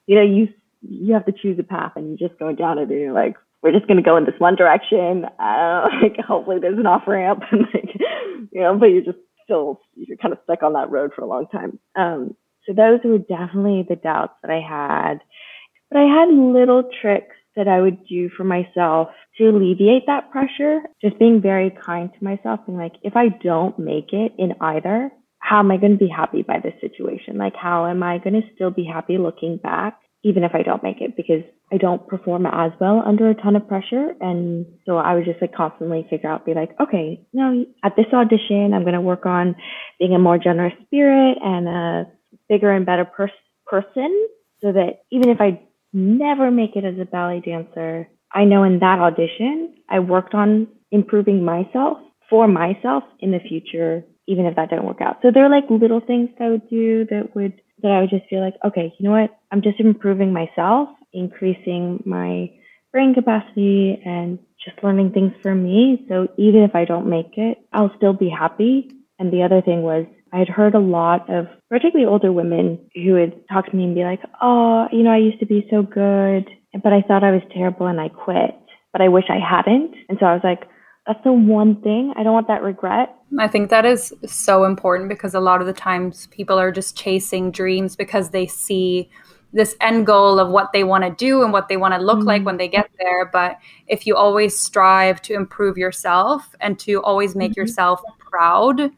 you 0.07 0.15
know, 0.15 0.23
you, 0.23 0.49
you 0.83 1.15
have 1.15 1.25
to 1.25 1.33
choose 1.33 1.59
a 1.59 1.63
path 1.63 1.93
and 1.97 2.07
you're 2.09 2.29
just 2.29 2.39
going 2.39 2.57
down 2.57 2.79
it 2.79 2.91
and 2.91 3.01
you're 3.01 3.13
like, 3.13 3.35
we're 3.63 3.73
just 3.73 3.87
going 3.87 3.97
to 3.97 4.03
go 4.03 4.17
in 4.19 4.27
this 4.27 4.39
one 4.39 4.57
direction. 4.57 5.25
Uh, 5.41 5.89
like 6.03 6.17
hopefully 6.21 6.59
there's 6.61 6.79
an 6.79 6.87
off 6.87 7.09
ramp 7.09 7.43
and 7.51 7.63
like, 7.73 7.97
you 8.53 8.61
know, 8.61 8.77
but 8.79 8.87
you're 8.87 9.05
just 9.05 9.19
still, 9.43 9.81
you're 9.97 10.19
kind 10.19 10.33
of 10.33 10.41
stuck 10.45 10.63
on 10.63 10.75
that 10.75 10.91
road 10.91 11.13
for 11.17 11.23
a 11.23 11.27
long 11.27 11.47
time. 11.47 11.79
Um, 11.97 12.37
so 12.67 12.75
those 12.75 13.01
were 13.05 13.19
definitely 13.19 13.87
the 13.89 13.97
doubts 13.97 14.35
that 14.43 14.51
I 14.51 14.61
had. 14.61 15.21
But 15.91 16.01
I 16.01 16.05
had 16.05 16.29
little 16.29 16.91
tricks 17.01 17.37
that 17.59 17.69
I 17.69 17.81
would 17.81 18.07
do 18.07 18.31
for 18.37 18.45
myself 18.45 19.09
to 19.37 19.49
alleviate 19.49 20.07
that 20.07 20.31
pressure. 20.31 20.81
Just 21.03 21.19
being 21.19 21.43
very 21.43 21.71
kind 21.85 22.11
to 22.17 22.25
myself, 22.25 22.61
being 22.65 22.79
like, 22.79 22.95
if 23.03 23.17
I 23.17 23.29
don't 23.43 23.79
make 23.79 24.12
it 24.12 24.33
in 24.38 24.55
either, 24.61 25.11
how 25.41 25.59
am 25.59 25.71
I 25.71 25.77
going 25.77 25.93
to 25.93 25.99
be 25.99 26.09
happy 26.09 26.43
by 26.43 26.61
this 26.62 26.75
situation? 26.81 27.37
Like, 27.37 27.55
how 27.55 27.87
am 27.87 28.03
I 28.03 28.19
going 28.19 28.41
to 28.41 28.49
still 28.55 28.71
be 28.71 28.85
happy 28.85 29.19
looking 29.19 29.59
back, 29.59 29.99
even 30.23 30.45
if 30.45 30.55
I 30.55 30.62
don't 30.62 30.83
make 30.83 31.00
it? 31.00 31.17
Because 31.17 31.43
I 31.73 31.77
don't 31.77 32.07
perform 32.07 32.47
as 32.47 32.73
well 32.81 33.03
under 33.05 33.29
a 33.29 33.35
ton 33.35 33.57
of 33.57 33.69
pressure. 33.69 34.15
And 34.21 34.65
so 34.87 34.97
I 34.97 35.15
would 35.15 35.25
just 35.25 35.41
like 35.41 35.55
constantly 35.55 36.07
figure 36.09 36.31
out, 36.31 36.47
be 36.47 36.55
like, 36.55 36.71
okay, 36.81 37.27
no, 37.33 37.67
at 37.85 37.97
this 37.97 38.07
audition, 38.12 38.73
I'm 38.73 38.83
going 38.83 38.95
to 38.95 39.00
work 39.00 39.27
on 39.27 39.57
being 39.99 40.15
a 40.15 40.19
more 40.19 40.38
generous 40.38 40.75
spirit 40.87 41.38
and 41.43 41.69
a 41.69 42.07
bigger 42.49 42.73
and 42.73 42.87
better 42.87 43.05
pers- 43.05 43.31
person 43.67 44.29
so 44.62 44.73
that 44.73 45.03
even 45.12 45.29
if 45.29 45.41
I 45.41 45.61
never 45.92 46.50
make 46.50 46.76
it 46.76 46.85
as 46.85 46.99
a 47.00 47.04
ballet 47.04 47.40
dancer, 47.40 48.09
I 48.33 48.45
know 48.45 48.64
in 48.64 48.78
that 48.80 48.99
audition, 48.99 49.75
I 49.88 50.00
worked 50.00 50.35
on 50.35 50.68
improving 50.90 51.45
myself 51.45 51.99
for 52.28 52.47
myself 52.47 53.04
in 53.21 53.30
the 53.30 53.40
future, 53.49 54.04
even 54.26 54.45
if 54.45 54.57
that 54.57 54.71
didn't 54.71 54.85
work 54.85 55.00
out. 55.00 55.18
So 55.23 55.30
there 55.33 55.45
are 55.45 55.50
like 55.50 55.71
little 55.71 56.00
things 56.00 56.28
that 56.38 56.45
I 56.45 56.50
would 56.50 56.68
do 56.68 57.07
that 57.07 57.35
would, 57.35 57.61
that 57.83 57.90
I 57.90 58.00
would 58.00 58.11
just 58.11 58.28
feel 58.28 58.40
like, 58.40 58.57
okay, 58.64 58.92
you 58.99 59.09
know 59.09 59.18
what? 59.18 59.38
I'm 59.50 59.62
just 59.62 59.80
improving 59.80 60.33
myself, 60.33 60.90
increasing 61.12 62.02
my 62.04 62.50
brain 62.92 63.14
capacity 63.14 64.00
and 64.04 64.38
just 64.62 64.83
learning 64.83 65.12
things 65.12 65.33
for 65.42 65.54
me. 65.54 66.04
So 66.09 66.28
even 66.37 66.62
if 66.62 66.75
I 66.75 66.85
don't 66.85 67.09
make 67.09 67.37
it, 67.37 67.59
I'll 67.73 67.92
still 67.97 68.12
be 68.12 68.28
happy. 68.28 68.90
And 69.18 69.33
the 69.33 69.42
other 69.42 69.62
thing 69.62 69.83
was 69.83 70.07
I 70.33 70.39
had 70.39 70.49
heard 70.49 70.75
a 70.75 70.81
lot 70.81 71.29
of 71.31 71.47
particularly 71.69 72.11
older 72.11 72.33
women 72.33 72.79
who 72.95 73.15
would 73.15 73.47
talk 73.49 73.67
to 73.67 73.77
me 73.77 73.85
and 73.85 73.95
be 73.95 74.05
like, 74.05 74.21
Oh, 74.43 74.87
you 74.93 75.03
know, 75.03 75.11
I 75.11 75.19
used 75.19 75.41
to 75.41 75.47
be 75.47 75.67
so 75.71 75.83
good, 75.83 76.49
but 76.83 76.93
I 76.93 77.03
thought 77.03 77.25
I 77.25 77.31
was 77.31 77.43
terrible 77.53 77.87
and 77.87 78.01
I 78.01 78.09
quit, 78.09 78.55
but 78.93 79.01
I 79.01 79.09
wish 79.09 79.25
I 79.29 79.39
hadn't. 79.39 79.95
And 80.09 80.19
so 80.19 80.27
I 80.27 80.35
was 80.35 80.43
like, 80.45 80.69
that's 81.07 81.25
the 81.25 81.33
one 81.33 81.81
thing. 81.81 82.13
I 82.17 82.23
don't 82.23 82.35
want 82.35 82.49
that 82.49 82.63
regret. 82.63 83.17
I 83.39 83.49
think 83.49 83.71
that 83.71 83.87
is 83.87 84.13
so 84.27 84.65
important 84.65 85.09
because 85.09 85.35
a 85.35 85.41
lot 85.41 85.63
of 85.63 85.67
the 85.67 85.73
times 85.73 86.27
people 86.27 86.59
are 86.59 86.71
just 86.71 86.97
chasing 86.99 87.51
dreams 87.51 87.97
because 87.97 88.31
they 88.31 88.47
see 88.47 89.11
this 89.55 89.75
end 89.81 90.07
goal 90.07 90.39
of 90.39 90.51
what 90.51 90.73
they 90.75 90.85
want 90.85 91.05
to 91.05 91.11
do 91.11 91.43
and 91.43 91.51
what 91.51 91.69
they 91.69 91.79
want 91.79 91.95
to 91.95 92.01
look 92.01 92.19
mm 92.19 92.27
like 92.27 92.45
when 92.45 92.59
they 92.59 92.69
get 92.69 92.91
there. 92.99 93.25
But 93.25 93.59
if 93.87 94.07
you 94.07 94.17
always 94.17 94.59
strive 94.59 95.23
to 95.23 95.35
improve 95.35 95.79
yourself 95.79 96.55
and 96.61 96.79
to 96.81 97.03
always 97.03 97.35
make 97.35 97.53
mm-hmm. 97.53 97.63
yourself 97.63 98.03
proud, 98.19 98.91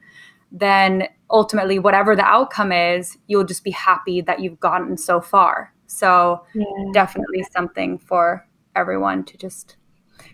then 0.53 1.09
ultimately, 1.31 1.79
whatever 1.79 2.17
the 2.17 2.25
outcome 2.25 2.73
is, 2.73 3.17
you'll 3.27 3.45
just 3.45 3.65
be 3.65 3.71
happy 3.71 4.21
that 4.23 4.41
you've 4.41 4.61
gotten 4.61 4.97
so 4.97 5.21
far. 5.21 5.73
So, 5.87 6.45
yeah. 6.55 6.65
definitely 6.93 7.45
something 7.53 7.99
for 7.99 8.47
everyone 8.77 9.25
to 9.25 9.37
just 9.37 9.77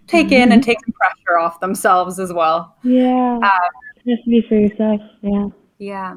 take 0.07 0.29
mm-hmm. 0.29 0.43
in 0.43 0.53
and 0.53 0.63
take 0.63 0.79
some 0.85 0.93
pressure 0.93 1.39
off 1.39 1.61
themselves 1.61 2.19
as 2.19 2.33
well. 2.33 2.77
Yeah. 2.83 3.39
Um, 3.43 3.71
just 4.07 4.25
be 4.27 4.45
for 4.49 4.55
yourself. 4.57 5.01
Yeah. 5.23 5.49
Yeah. 5.79 6.15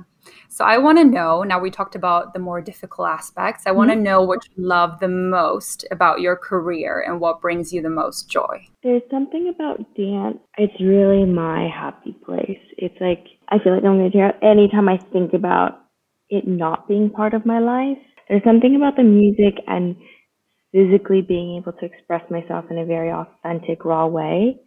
So 0.48 0.66
I 0.66 0.78
want 0.78 0.98
to 0.98 1.04
know 1.04 1.44
now 1.44 1.60
we 1.60 1.72
talked 1.72 1.96
about 1.96 2.34
the 2.34 2.40
more 2.40 2.62
difficult 2.62 3.08
aspects. 3.08 3.64
I 3.66 3.72
want 3.72 3.90
to 3.90 3.96
mm-hmm. 3.96 4.04
know 4.04 4.22
what 4.22 4.40
you 4.46 4.64
love 4.64 5.00
the 5.00 5.08
most 5.08 5.86
about 5.92 6.22
your 6.22 6.36
career 6.36 7.04
and 7.06 7.20
what 7.20 7.42
brings 7.42 7.74
you 7.74 7.82
the 7.82 7.90
most 7.90 8.30
joy. 8.30 8.68
There's 8.84 9.02
something 9.10 9.50
about 9.54 9.78
dance. 9.96 10.38
It's 10.58 10.80
really 10.82 11.26
my 11.26 11.68
happy 11.68 12.14
place. 12.26 12.60
It's 12.78 13.00
like 13.00 13.26
I 13.50 13.60
feel 13.60 13.74
like 13.74 13.84
I'm 13.84 13.98
going 13.98 14.12
to 14.12 14.18
tear 14.18 14.28
out 14.28 14.44
anytime 14.44 14.88
I 14.88 14.98
think 15.12 15.34
about 15.34 15.80
it 16.30 16.48
not 16.48 16.88
being 16.88 17.10
part 17.10 17.34
of 17.34 17.46
my 17.46 17.60
life. 17.60 17.98
There's 18.28 18.44
something 18.44 18.76
about 18.76 18.96
the 18.96 19.04
music 19.04 19.64
and 19.68 19.96
physically 20.72 21.22
being 21.22 21.58
able 21.58 21.74
to 21.74 21.86
express 21.86 22.22
myself 22.30 22.66
in 22.70 22.78
a 22.78 22.86
very 22.86 23.12
authentic, 23.12 23.86
raw 23.86 24.06
way 24.06 24.60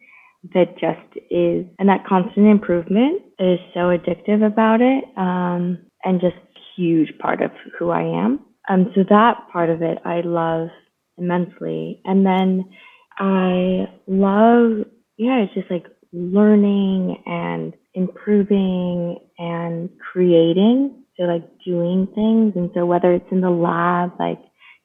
that 0.54 0.72
just 0.72 1.26
is, 1.30 1.64
and 1.78 1.88
that 1.88 2.04
constant 2.08 2.46
improvement 2.48 3.22
is 3.38 3.60
so 3.72 3.96
addictive 3.96 4.44
about 4.44 4.80
it, 4.80 5.04
um, 5.16 5.78
and 6.02 6.20
just 6.20 6.34
huge 6.76 7.16
part 7.20 7.40
of 7.40 7.52
who 7.78 7.90
I 7.90 8.02
am. 8.02 8.40
Um, 8.68 8.90
so 8.94 9.04
that 9.08 9.34
part 9.52 9.70
of 9.70 9.82
it 9.82 9.98
I 10.04 10.22
love 10.22 10.68
immensely, 11.16 12.00
and 12.04 12.26
then 12.26 12.64
I 13.18 13.86
love, 14.08 14.86
yeah, 15.16 15.44
it's 15.44 15.54
just 15.54 15.70
like 15.70 15.86
learning 16.12 17.22
and 17.26 17.74
improving 17.94 19.18
and 19.38 19.90
creating. 20.12 21.04
So 21.18 21.24
like 21.24 21.44
doing 21.64 22.08
things, 22.14 22.54
and 22.56 22.70
so 22.74 22.86
whether 22.86 23.12
it's 23.12 23.30
in 23.30 23.40
the 23.42 23.50
lab, 23.50 24.12
like 24.18 24.40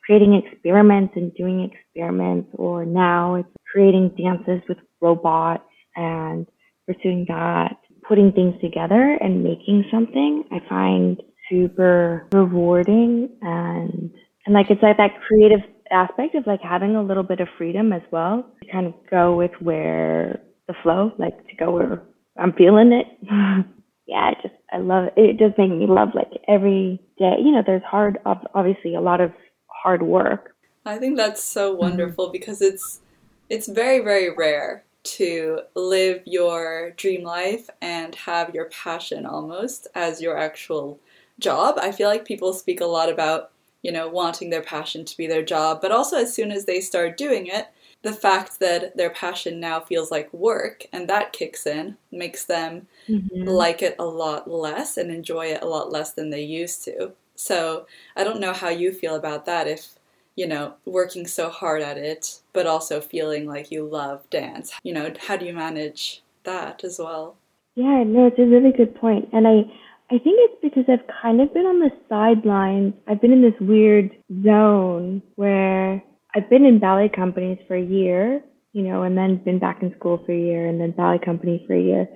creating 0.06 0.34
experiments 0.36 1.14
and 1.16 1.34
doing 1.36 1.72
experiments, 1.72 2.50
or 2.56 2.86
now 2.86 3.36
it's 3.36 3.50
creating 3.72 4.16
dances 4.18 4.62
with 4.68 4.78
robots 5.02 5.64
and 5.96 6.46
pursuing 6.86 7.26
that, 7.30 7.78
putting 8.08 8.32
things 8.32 8.56
together 8.62 9.18
and 9.22 9.44
making 9.44 9.86
something, 9.92 10.44
I 10.52 10.60
find 10.68 11.22
super 11.50 12.28
rewarding 12.34 13.30
and 13.42 14.12
and 14.46 14.54
like 14.54 14.70
it's 14.70 14.84
like 14.84 14.98
that 14.98 15.12
creative 15.28 15.60
aspect 15.92 16.36
of 16.36 16.46
like 16.46 16.62
having 16.62 16.96
a 16.96 17.04
little 17.04 17.24
bit 17.24 17.40
of 17.40 17.48
freedom 17.58 17.94
as 17.94 18.02
well 18.12 18.46
to 18.64 18.72
kind 18.72 18.88
of 18.88 18.94
go 19.10 19.36
with 19.36 19.52
where 19.62 20.42
the 20.68 20.74
flow, 20.84 21.12
like 21.18 21.48
to 21.48 21.56
go 21.56 21.72
where 21.72 22.02
I'm 22.38 22.54
feeling 22.54 22.92
it. 22.92 23.08
yeah, 24.08 24.32
it 24.32 24.38
just 24.42 24.56
I 24.72 24.78
love 24.78 25.06
it. 25.06 25.14
It 25.18 25.38
does 25.38 25.54
make 25.58 25.72
me 25.72 25.88
love 25.88 26.10
like 26.14 26.32
every 26.48 27.02
day. 27.18 27.36
You 27.40 27.52
know, 27.52 27.64
there's 27.66 27.84
hard, 27.84 28.20
obviously 28.26 28.96
a 28.96 29.02
lot 29.02 29.22
of 29.22 29.32
hard 29.68 30.02
work. 30.04 30.56
I 30.86 30.98
think 30.98 31.18
that's 31.18 31.44
so 31.44 31.72
mm-hmm. 31.72 31.82
wonderful 31.82 32.30
because 32.30 32.62
it's 32.62 33.02
it's 33.50 33.68
very 33.68 34.00
very 34.00 34.30
rare 34.30 34.84
to 35.04 35.62
live 35.76 36.22
your 36.26 36.92
dream 36.92 37.24
life 37.24 37.70
and 37.82 38.14
have 38.16 38.54
your 38.54 38.66
passion 38.66 39.26
almost 39.26 39.88
as 39.96 40.22
your 40.22 40.38
actual 40.38 41.00
job. 41.40 41.78
I 41.80 41.92
feel 41.92 42.10
like 42.10 42.26
people 42.26 42.52
speak 42.54 42.82
a 42.82 42.86
lot 42.86 43.10
about, 43.10 43.52
you 43.82 43.92
know, 43.92 44.10
wanting 44.10 44.50
their 44.50 44.62
passion 44.62 45.06
to 45.06 45.18
be 45.18 45.28
their 45.28 45.44
job, 45.44 45.82
but 45.82 45.94
also 45.94 46.18
as 46.18 46.34
soon 46.34 46.52
as 46.52 46.66
they 46.66 46.82
start 46.82 47.16
doing 47.18 47.48
it, 47.48 47.68
the 48.08 48.14
fact 48.14 48.62
that 48.62 48.96
their 48.96 49.10
passion 49.10 49.60
now 49.60 49.82
feels 49.82 50.12
like 50.12 50.34
work 50.34 50.86
and 50.94 51.10
that 51.10 51.34
kicks 51.34 51.68
in 51.68 51.98
makes 52.10 52.46
them 52.46 52.88
mm-hmm. 53.10 53.44
like 53.44 53.82
it 53.82 53.98
a 54.00 54.06
lot 54.06 54.50
less 54.50 54.96
and 54.96 55.12
enjoy 55.12 55.48
it 55.48 55.62
a 55.62 55.68
lot 55.68 55.92
less 55.92 56.14
than 56.14 56.30
they 56.30 56.42
used 56.42 56.86
to. 56.86 57.12
So 57.36 57.86
I 58.16 58.24
don't 58.24 58.40
know 58.40 58.54
how 58.54 58.70
you 58.70 58.94
feel 58.94 59.16
about 59.16 59.46
that 59.46 59.68
if 59.68 59.98
you 60.38 60.48
know, 60.48 60.76
working 60.86 61.26
so 61.26 61.50
hard 61.50 61.82
at 61.82 61.98
it, 61.98 62.42
but 62.54 62.68
also 62.68 63.02
feeling 63.02 63.48
like 63.48 63.72
you 63.72 63.84
love 63.84 64.30
dance. 64.30 64.72
You 64.84 64.94
know, 64.94 65.12
how 65.20 65.36
do 65.36 65.48
you 65.48 65.54
manage 65.54 66.22
that 66.44 66.84
as 66.84 67.00
well? 67.00 67.36
Yeah, 67.74 68.04
no, 68.06 68.28
it's 68.28 68.38
a 68.38 68.46
really 68.46 68.72
good 68.72 68.96
point. 68.96 69.28
And 69.34 69.48
I 69.48 69.64
I 70.10 70.20
think 70.20 70.38
it's 70.40 70.62
because 70.62 70.86
I've 70.88 71.08
kind 71.22 71.42
of 71.42 71.54
been 71.54 71.66
on 71.66 71.80
the 71.80 71.92
sidelines. 72.08 72.94
I've 73.08 73.20
been 73.20 73.34
in 73.34 73.42
this 73.42 73.60
weird 73.60 74.16
zone 74.44 75.24
where 75.36 76.04
I've 76.36 76.50
been 76.50 76.66
in 76.66 76.80
ballet 76.80 77.10
companies 77.10 77.60
for 77.68 77.76
a 77.76 77.82
year, 77.82 78.42
you 78.74 78.84
know, 78.84 79.04
and 79.04 79.18
then 79.18 79.44
been 79.44 79.60
back 79.60 79.82
in 79.82 79.94
school 79.98 80.22
for 80.26 80.32
a 80.32 80.40
year 80.40 80.68
and 80.68 80.80
then 80.80 80.92
ballet 80.92 81.20
company 81.24 81.64
for 81.68 81.74
a 81.74 81.82
year. 81.82 82.08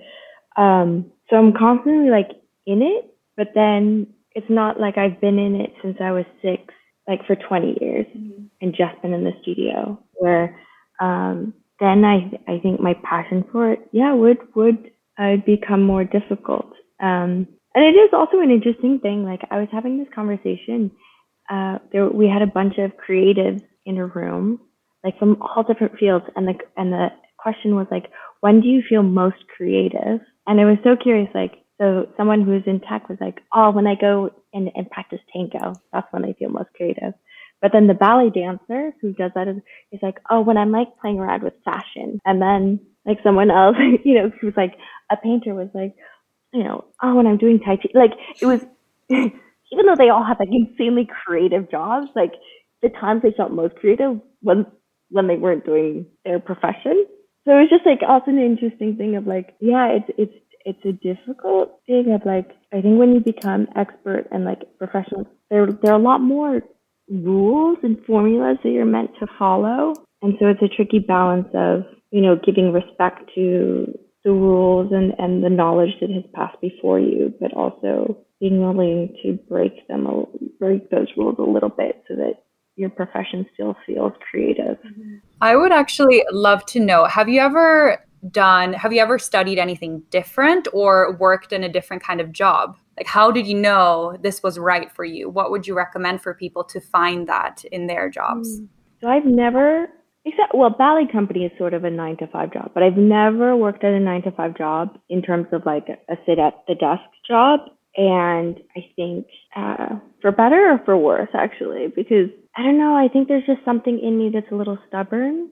Um, 0.57 1.11
so 1.29 1.37
I'm 1.37 1.53
constantly 1.53 2.09
like 2.09 2.29
in 2.65 2.81
it, 2.81 3.13
but 3.37 3.47
then 3.55 4.07
it's 4.35 4.49
not 4.49 4.79
like 4.79 4.97
I've 4.97 5.19
been 5.21 5.39
in 5.39 5.55
it 5.55 5.73
since 5.81 5.97
I 5.99 6.11
was 6.11 6.25
six 6.41 6.61
like 7.07 7.25
for 7.25 7.35
20 7.35 7.77
years 7.81 8.05
mm-hmm. 8.15 8.43
and 8.61 8.75
just 8.75 9.01
been 9.01 9.13
in 9.13 9.23
the 9.23 9.33
studio 9.41 9.99
where 10.13 10.57
um, 10.99 11.53
then 11.79 12.05
I 12.05 12.31
I 12.47 12.59
think 12.59 12.79
my 12.79 12.95
passion 13.03 13.43
for 13.51 13.71
it 13.71 13.79
yeah 13.91 14.13
would 14.13 14.37
would 14.55 14.91
uh, 15.17 15.37
become 15.45 15.83
more 15.83 16.03
difficult 16.03 16.71
um, 16.99 17.47
and 17.73 17.85
it 17.85 17.97
is 17.97 18.11
also 18.13 18.39
an 18.39 18.51
interesting 18.51 18.99
thing 18.99 19.23
like 19.23 19.41
I 19.49 19.59
was 19.59 19.67
having 19.71 19.97
this 19.97 20.13
conversation 20.13 20.91
uh, 21.49 21.79
there 21.91 22.07
we 22.07 22.27
had 22.27 22.41
a 22.41 22.47
bunch 22.47 22.77
of 22.77 22.91
creatives 22.97 23.63
in 23.85 23.97
a 23.97 24.05
room 24.05 24.59
like 25.03 25.17
from 25.19 25.41
all 25.41 25.63
different 25.63 25.97
fields 25.97 26.25
and 26.35 26.47
the 26.47 26.53
and 26.77 26.91
the 26.93 27.07
question 27.37 27.75
was 27.75 27.87
like 27.91 28.05
when 28.41 28.61
do 28.61 28.67
you 28.67 28.81
feel 28.87 29.03
most 29.03 29.37
creative 29.55 30.19
and 30.47 30.59
I 30.59 30.65
was 30.65 30.77
so 30.83 30.95
curious 30.95 31.29
like 31.33 31.61
so 31.81 32.07
someone 32.15 32.43
who's 32.43 32.61
in 32.67 32.79
tech 32.79 33.09
was 33.09 33.17
like, 33.19 33.39
oh, 33.55 33.71
when 33.71 33.87
I 33.87 33.95
go 33.99 34.29
and, 34.53 34.69
and 34.75 34.89
practice 34.91 35.19
tango, 35.33 35.73
that's 35.91 36.05
when 36.11 36.23
I 36.23 36.33
feel 36.33 36.49
most 36.49 36.69
creative. 36.75 37.13
But 37.59 37.71
then 37.73 37.87
the 37.87 37.95
ballet 37.95 38.29
dancer 38.29 38.93
who 39.01 39.13
does 39.13 39.31
that 39.33 39.47
is, 39.47 39.57
is 39.91 39.99
like, 40.03 40.19
oh, 40.29 40.41
when 40.41 40.57
I'm 40.57 40.71
like 40.71 40.89
playing 41.01 41.19
around 41.19 41.41
with 41.41 41.53
fashion. 41.65 42.19
And 42.23 42.39
then 42.39 42.79
like 43.03 43.17
someone 43.23 43.49
else, 43.49 43.77
you 44.05 44.13
know, 44.13 44.31
who 44.39 44.47
was 44.47 44.57
like 44.57 44.75
a 45.11 45.17
painter 45.17 45.55
was 45.55 45.69
like, 45.73 45.95
you 46.53 46.63
know, 46.63 46.85
oh, 47.01 47.15
when 47.15 47.25
I'm 47.25 47.37
doing 47.37 47.59
Tai 47.59 47.77
Chi, 47.77 47.89
like 47.95 48.11
it 48.39 48.45
was, 48.45 48.63
even 49.09 49.85
though 49.85 49.95
they 49.97 50.09
all 50.09 50.23
have 50.23 50.39
like 50.39 50.49
insanely 50.51 51.09
creative 51.25 51.71
jobs, 51.71 52.09
like 52.15 52.33
the 52.81 52.89
times 52.89 53.21
they 53.21 53.33
felt 53.35 53.51
most 53.51 53.75
creative 53.75 54.19
when 54.41 54.65
when 55.09 55.27
they 55.27 55.35
weren't 55.35 55.65
doing 55.65 56.05
their 56.25 56.39
profession. 56.39 57.05
So 57.45 57.57
it 57.57 57.61
was 57.61 57.69
just 57.69 57.85
like 57.85 57.99
also 58.07 58.31
an 58.31 58.39
interesting 58.39 58.95
thing 58.97 59.15
of 59.15 59.27
like, 59.27 59.55
yeah, 59.59 59.87
it's 59.89 60.09
it's 60.17 60.33
it's 60.65 60.85
a 60.85 60.91
difficult 60.91 61.79
thing 61.87 62.13
of 62.13 62.25
like 62.25 62.49
I 62.73 62.81
think 62.81 62.99
when 62.99 63.13
you 63.13 63.19
become 63.19 63.67
expert 63.75 64.27
and 64.31 64.45
like 64.45 64.61
professional, 64.77 65.27
there 65.49 65.67
there 65.67 65.93
are 65.93 65.99
a 65.99 66.03
lot 66.03 66.19
more 66.19 66.61
rules 67.09 67.77
and 67.83 67.97
formulas 68.05 68.57
that 68.63 68.69
you're 68.69 68.85
meant 68.85 69.11
to 69.19 69.27
follow, 69.37 69.93
and 70.21 70.35
so 70.39 70.47
it's 70.47 70.61
a 70.61 70.75
tricky 70.75 70.99
balance 70.99 71.47
of 71.53 71.83
you 72.11 72.21
know 72.21 72.35
giving 72.35 72.71
respect 72.71 73.31
to 73.35 73.97
the 74.23 74.31
rules 74.31 74.91
and 74.91 75.13
and 75.17 75.43
the 75.43 75.49
knowledge 75.49 75.95
that 75.99 76.11
has 76.11 76.23
passed 76.33 76.61
before 76.61 76.99
you, 76.99 77.33
but 77.39 77.53
also 77.53 78.17
being 78.39 78.61
willing 78.61 79.15
to 79.23 79.33
break 79.49 79.87
them 79.87 80.07
break 80.59 80.89
those 80.89 81.07
rules 81.17 81.35
a 81.39 81.43
little 81.43 81.69
bit 81.69 82.03
so 82.07 82.15
that 82.15 82.35
your 82.75 82.89
profession 82.89 83.45
still 83.53 83.75
feels 83.85 84.13
creative. 84.29 84.77
I 85.41 85.55
would 85.55 85.71
actually 85.71 86.23
love 86.31 86.65
to 86.67 86.79
know 86.79 87.05
have 87.05 87.29
you 87.29 87.41
ever 87.41 88.03
done 88.29 88.73
have 88.73 88.93
you 88.93 89.01
ever 89.01 89.17
studied 89.17 89.57
anything 89.57 90.03
different 90.11 90.67
or 90.73 91.15
worked 91.17 91.51
in 91.51 91.63
a 91.63 91.69
different 91.69 92.03
kind 92.03 92.21
of 92.21 92.31
job? 92.31 92.77
Like 92.97 93.07
how 93.07 93.31
did 93.31 93.47
you 93.47 93.55
know 93.55 94.17
this 94.21 94.43
was 94.43 94.57
right 94.57 94.91
for 94.91 95.03
you? 95.03 95.29
What 95.29 95.51
would 95.51 95.67
you 95.67 95.75
recommend 95.75 96.21
for 96.21 96.33
people 96.33 96.63
to 96.65 96.79
find 96.79 97.27
that 97.27 97.63
in 97.71 97.87
their 97.87 98.09
jobs? 98.09 98.59
Hmm. 98.59 98.65
So 99.01 99.07
I've 99.07 99.25
never 99.25 99.87
except 100.23 100.53
well 100.53 100.69
ballet 100.69 101.07
company 101.11 101.45
is 101.45 101.51
sort 101.57 101.73
of 101.73 101.83
a 101.83 101.89
9 101.89 102.17
to 102.17 102.27
5 102.27 102.53
job, 102.53 102.71
but 102.73 102.83
I've 102.83 102.97
never 102.97 103.55
worked 103.55 103.83
at 103.83 103.93
a 103.93 103.99
9 103.99 104.21
to 104.23 104.31
5 104.31 104.57
job 104.57 104.97
in 105.09 105.21
terms 105.21 105.47
of 105.51 105.65
like 105.65 105.87
a 105.89 106.15
sit 106.25 106.37
at 106.39 106.63
the 106.67 106.75
desk 106.75 107.01
job 107.27 107.61
and 107.97 108.59
I 108.75 108.85
think 108.95 109.27
uh, 109.55 109.99
for 110.21 110.31
better 110.31 110.71
or 110.71 110.81
for 110.85 110.97
worse, 110.97 111.29
actually, 111.33 111.87
because 111.93 112.29
I 112.55 112.63
don't 112.63 112.77
know, 112.77 112.95
I 112.95 113.07
think 113.07 113.27
there's 113.27 113.45
just 113.45 113.63
something 113.63 113.99
in 113.99 114.17
me 114.17 114.29
that's 114.33 114.51
a 114.51 114.55
little 114.55 114.77
stubborn. 114.87 115.49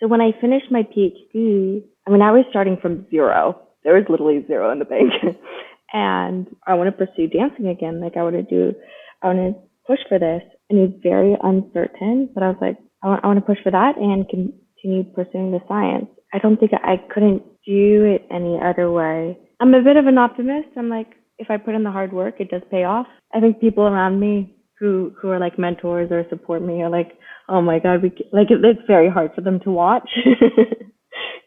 So 0.00 0.08
when 0.08 0.20
I 0.20 0.32
finished 0.40 0.66
my 0.70 0.82
PhD, 0.82 1.82
I 2.06 2.10
mean, 2.10 2.22
I 2.22 2.32
was 2.32 2.44
starting 2.50 2.78
from 2.80 3.06
zero. 3.10 3.60
There 3.84 3.94
was 3.94 4.04
literally 4.08 4.44
zero 4.46 4.72
in 4.72 4.78
the 4.78 4.84
bank. 4.84 5.12
and 5.92 6.46
I 6.66 6.74
want 6.74 6.88
to 6.88 7.06
pursue 7.06 7.28
dancing 7.28 7.68
again. 7.68 8.00
Like, 8.00 8.16
I 8.16 8.22
want 8.22 8.36
to 8.36 8.42
do, 8.42 8.74
I 9.22 9.28
want 9.28 9.38
to 9.54 9.60
push 9.86 10.00
for 10.08 10.18
this. 10.18 10.42
And 10.68 10.78
it 10.78 10.82
was 10.82 11.00
very 11.02 11.36
uncertain, 11.42 12.30
but 12.34 12.42
I 12.42 12.48
was 12.48 12.58
like, 12.60 12.78
I 13.02 13.08
want, 13.08 13.24
I 13.24 13.26
want 13.28 13.38
to 13.38 13.46
push 13.46 13.62
for 13.62 13.70
that 13.70 13.96
and 13.96 14.28
continue 14.28 15.04
pursuing 15.14 15.52
the 15.52 15.60
science. 15.68 16.06
I 16.32 16.38
don't 16.38 16.58
think 16.58 16.72
I 16.74 16.96
couldn't 17.12 17.42
do 17.66 18.04
it 18.04 18.26
any 18.30 18.58
other 18.62 18.90
way. 18.90 19.38
I'm 19.60 19.74
a 19.74 19.82
bit 19.82 19.96
of 19.96 20.06
an 20.06 20.18
optimist. 20.18 20.68
I'm 20.76 20.88
like, 20.88 21.08
if 21.38 21.50
I 21.50 21.56
put 21.56 21.74
in 21.74 21.84
the 21.84 21.90
hard 21.90 22.12
work, 22.12 22.36
it 22.40 22.50
does 22.50 22.62
pay 22.70 22.84
off. 22.84 23.06
I 23.34 23.40
think 23.40 23.60
people 23.60 23.84
around 23.84 24.20
me 24.20 24.54
who 24.80 25.12
who 25.20 25.28
are 25.28 25.38
like 25.38 25.58
mentors 25.58 26.10
or 26.10 26.24
support 26.30 26.62
me 26.62 26.82
are 26.82 26.90
like, 26.90 27.12
oh 27.48 27.60
my 27.60 27.78
god, 27.78 28.02
we 28.02 28.08
like 28.32 28.50
it, 28.50 28.64
it's 28.64 28.86
very 28.86 29.10
hard 29.10 29.32
for 29.34 29.42
them 29.42 29.60
to 29.60 29.70
watch. 29.70 30.08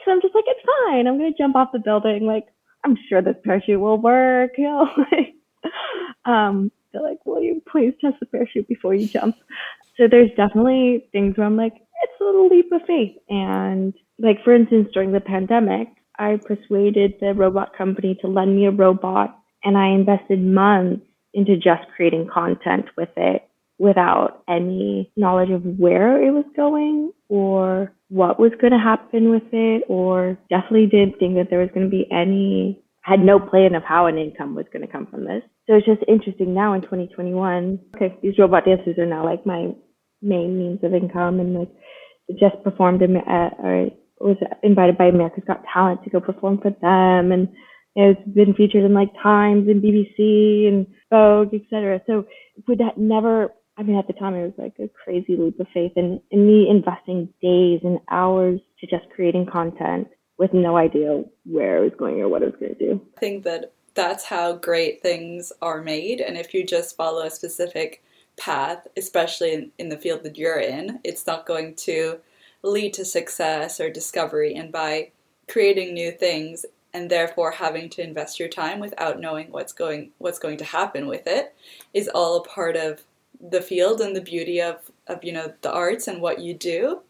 Because 0.03 0.11
I'm 0.11 0.21
just 0.21 0.35
like, 0.35 0.43
it's 0.47 0.69
fine. 0.85 1.07
I'm 1.07 1.17
gonna 1.17 1.31
jump 1.37 1.55
off 1.55 1.71
the 1.71 1.79
building. 1.79 2.25
Like 2.25 2.47
I'm 2.83 2.97
sure 3.07 3.21
this 3.21 3.37
parachute 3.45 3.79
will 3.79 3.97
work. 3.97 4.51
You 4.57 4.65
know, 4.65 4.89
like, 5.11 5.35
um, 6.25 6.71
they're 6.91 7.01
like, 7.01 7.25
will 7.25 7.41
you 7.41 7.61
please 7.71 7.93
test 8.01 8.19
the 8.19 8.25
parachute 8.25 8.67
before 8.67 8.93
you 8.93 9.07
jump? 9.07 9.37
So 9.95 10.07
there's 10.09 10.29
definitely 10.35 11.07
things 11.13 11.37
where 11.37 11.47
I'm 11.47 11.55
like, 11.55 11.73
it's 11.75 12.21
a 12.21 12.23
little 12.23 12.49
leap 12.49 12.69
of 12.73 12.81
faith. 12.85 13.15
And 13.29 13.93
like 14.19 14.43
for 14.43 14.53
instance, 14.53 14.89
during 14.93 15.13
the 15.13 15.21
pandemic, 15.21 15.87
I 16.19 16.37
persuaded 16.45 17.15
the 17.21 17.33
robot 17.33 17.75
company 17.77 18.17
to 18.21 18.27
lend 18.27 18.55
me 18.55 18.65
a 18.65 18.71
robot 18.71 19.39
and 19.63 19.77
I 19.77 19.87
invested 19.87 20.43
months 20.43 21.05
into 21.33 21.55
just 21.55 21.83
creating 21.95 22.29
content 22.31 22.85
with 22.97 23.09
it 23.17 23.43
without 23.79 24.43
any 24.47 25.11
knowledge 25.17 25.49
of 25.49 25.63
where 25.63 26.21
it 26.21 26.31
was 26.31 26.45
going 26.55 27.11
or 27.27 27.91
what 28.09 28.39
was 28.39 28.51
going 28.61 28.71
to 28.71 28.79
happen 28.79 29.31
with 29.31 29.43
it 29.51 29.83
or 29.87 30.37
definitely 30.49 30.85
didn't 30.85 31.17
think 31.17 31.35
that 31.35 31.47
there 31.49 31.59
was 31.59 31.69
going 31.73 31.85
to 31.85 31.89
be 31.89 32.07
any 32.11 32.79
had 33.01 33.19
no 33.19 33.37
plan 33.37 33.75
of 33.75 33.83
how 33.83 34.05
an 34.05 34.17
income 34.17 34.55
was 34.55 34.65
going 34.71 34.85
to 34.85 34.91
come 34.91 35.05
from 35.07 35.25
this. 35.25 35.41
So 35.67 35.75
it's 35.75 35.85
just 35.85 36.03
interesting 36.07 36.53
now 36.53 36.73
in 36.73 36.81
2021 36.81 37.79
okay 37.95 38.15
these 38.21 38.37
robot 38.37 38.65
dancers 38.65 38.97
are 38.97 39.05
now 39.05 39.25
like 39.25 39.45
my 39.45 39.73
main 40.21 40.57
means 40.57 40.79
of 40.83 40.93
income 40.93 41.39
and 41.39 41.53
like 41.53 41.71
just 42.39 42.63
performed 42.63 43.01
in, 43.01 43.17
uh, 43.17 43.49
or 43.59 43.89
was 44.19 44.37
invited 44.63 44.97
by 44.97 45.05
america's 45.05 45.43
got 45.45 45.63
talent 45.71 46.01
to 46.03 46.09
go 46.09 46.21
perform 46.21 46.57
for 46.57 46.71
them 46.81 47.31
and 47.31 47.49
it's 47.95 48.21
been 48.27 48.53
featured 48.53 48.83
in 48.83 48.93
like 48.93 49.11
Times 49.21 49.67
and 49.67 49.83
BBC 49.83 50.67
and 50.67 50.87
Vogue, 51.09 51.53
etc. 51.53 52.01
So 52.07 52.25
would 52.67 52.79
that 52.79 52.97
never? 52.97 53.53
I 53.77 53.83
mean, 53.83 53.97
at 53.97 54.07
the 54.07 54.13
time, 54.13 54.35
it 54.35 54.43
was 54.43 54.53
like 54.57 54.75
a 54.79 54.87
crazy 55.03 55.35
leap 55.35 55.59
of 55.59 55.67
faith, 55.73 55.93
and, 55.95 56.19
and 56.31 56.47
me 56.47 56.67
investing 56.69 57.29
days 57.41 57.81
and 57.83 57.99
hours 58.09 58.59
to 58.79 58.87
just 58.87 59.09
creating 59.15 59.47
content 59.47 60.07
with 60.37 60.53
no 60.53 60.77
idea 60.77 61.23
where 61.45 61.77
it 61.77 61.83
was 61.83 61.97
going 61.97 62.19
or 62.19 62.29
what 62.29 62.43
it 62.43 62.45
was 62.45 62.55
going 62.59 62.75
to 62.75 62.79
do. 62.79 63.01
I 63.15 63.19
think 63.19 63.43
that 63.43 63.73
that's 63.95 64.25
how 64.25 64.53
great 64.53 65.01
things 65.01 65.51
are 65.61 65.81
made, 65.81 66.19
and 66.19 66.37
if 66.37 66.53
you 66.53 66.65
just 66.65 66.95
follow 66.95 67.23
a 67.23 67.31
specific 67.31 68.03
path, 68.37 68.87
especially 68.97 69.53
in, 69.53 69.71
in 69.77 69.89
the 69.89 69.97
field 69.97 70.23
that 70.23 70.37
you're 70.37 70.59
in, 70.59 70.99
it's 71.03 71.27
not 71.27 71.45
going 71.45 71.75
to 71.75 72.19
lead 72.63 72.93
to 72.93 73.05
success 73.05 73.79
or 73.79 73.89
discovery. 73.89 74.55
And 74.55 74.71
by 74.71 75.11
creating 75.47 75.93
new 75.93 76.11
things, 76.11 76.65
and 76.93 77.09
therefore 77.09 77.51
having 77.51 77.89
to 77.89 78.03
invest 78.03 78.39
your 78.39 78.49
time 78.49 78.79
without 78.79 79.19
knowing 79.19 79.51
what's 79.51 79.73
going 79.73 80.11
what's 80.17 80.39
going 80.39 80.57
to 80.57 80.63
happen 80.65 81.07
with 81.07 81.27
it 81.27 81.55
is 81.93 82.07
all 82.09 82.37
a 82.37 82.47
part 82.47 82.75
of 82.75 83.01
the 83.49 83.61
field 83.61 83.99
and 83.99 84.15
the 84.15 84.21
beauty 84.21 84.61
of, 84.61 84.91
of 85.07 85.23
you 85.23 85.31
know 85.31 85.53
the 85.61 85.71
arts 85.71 86.07
and 86.07 86.21
what 86.21 86.39
you 86.39 86.53
do 86.53 87.01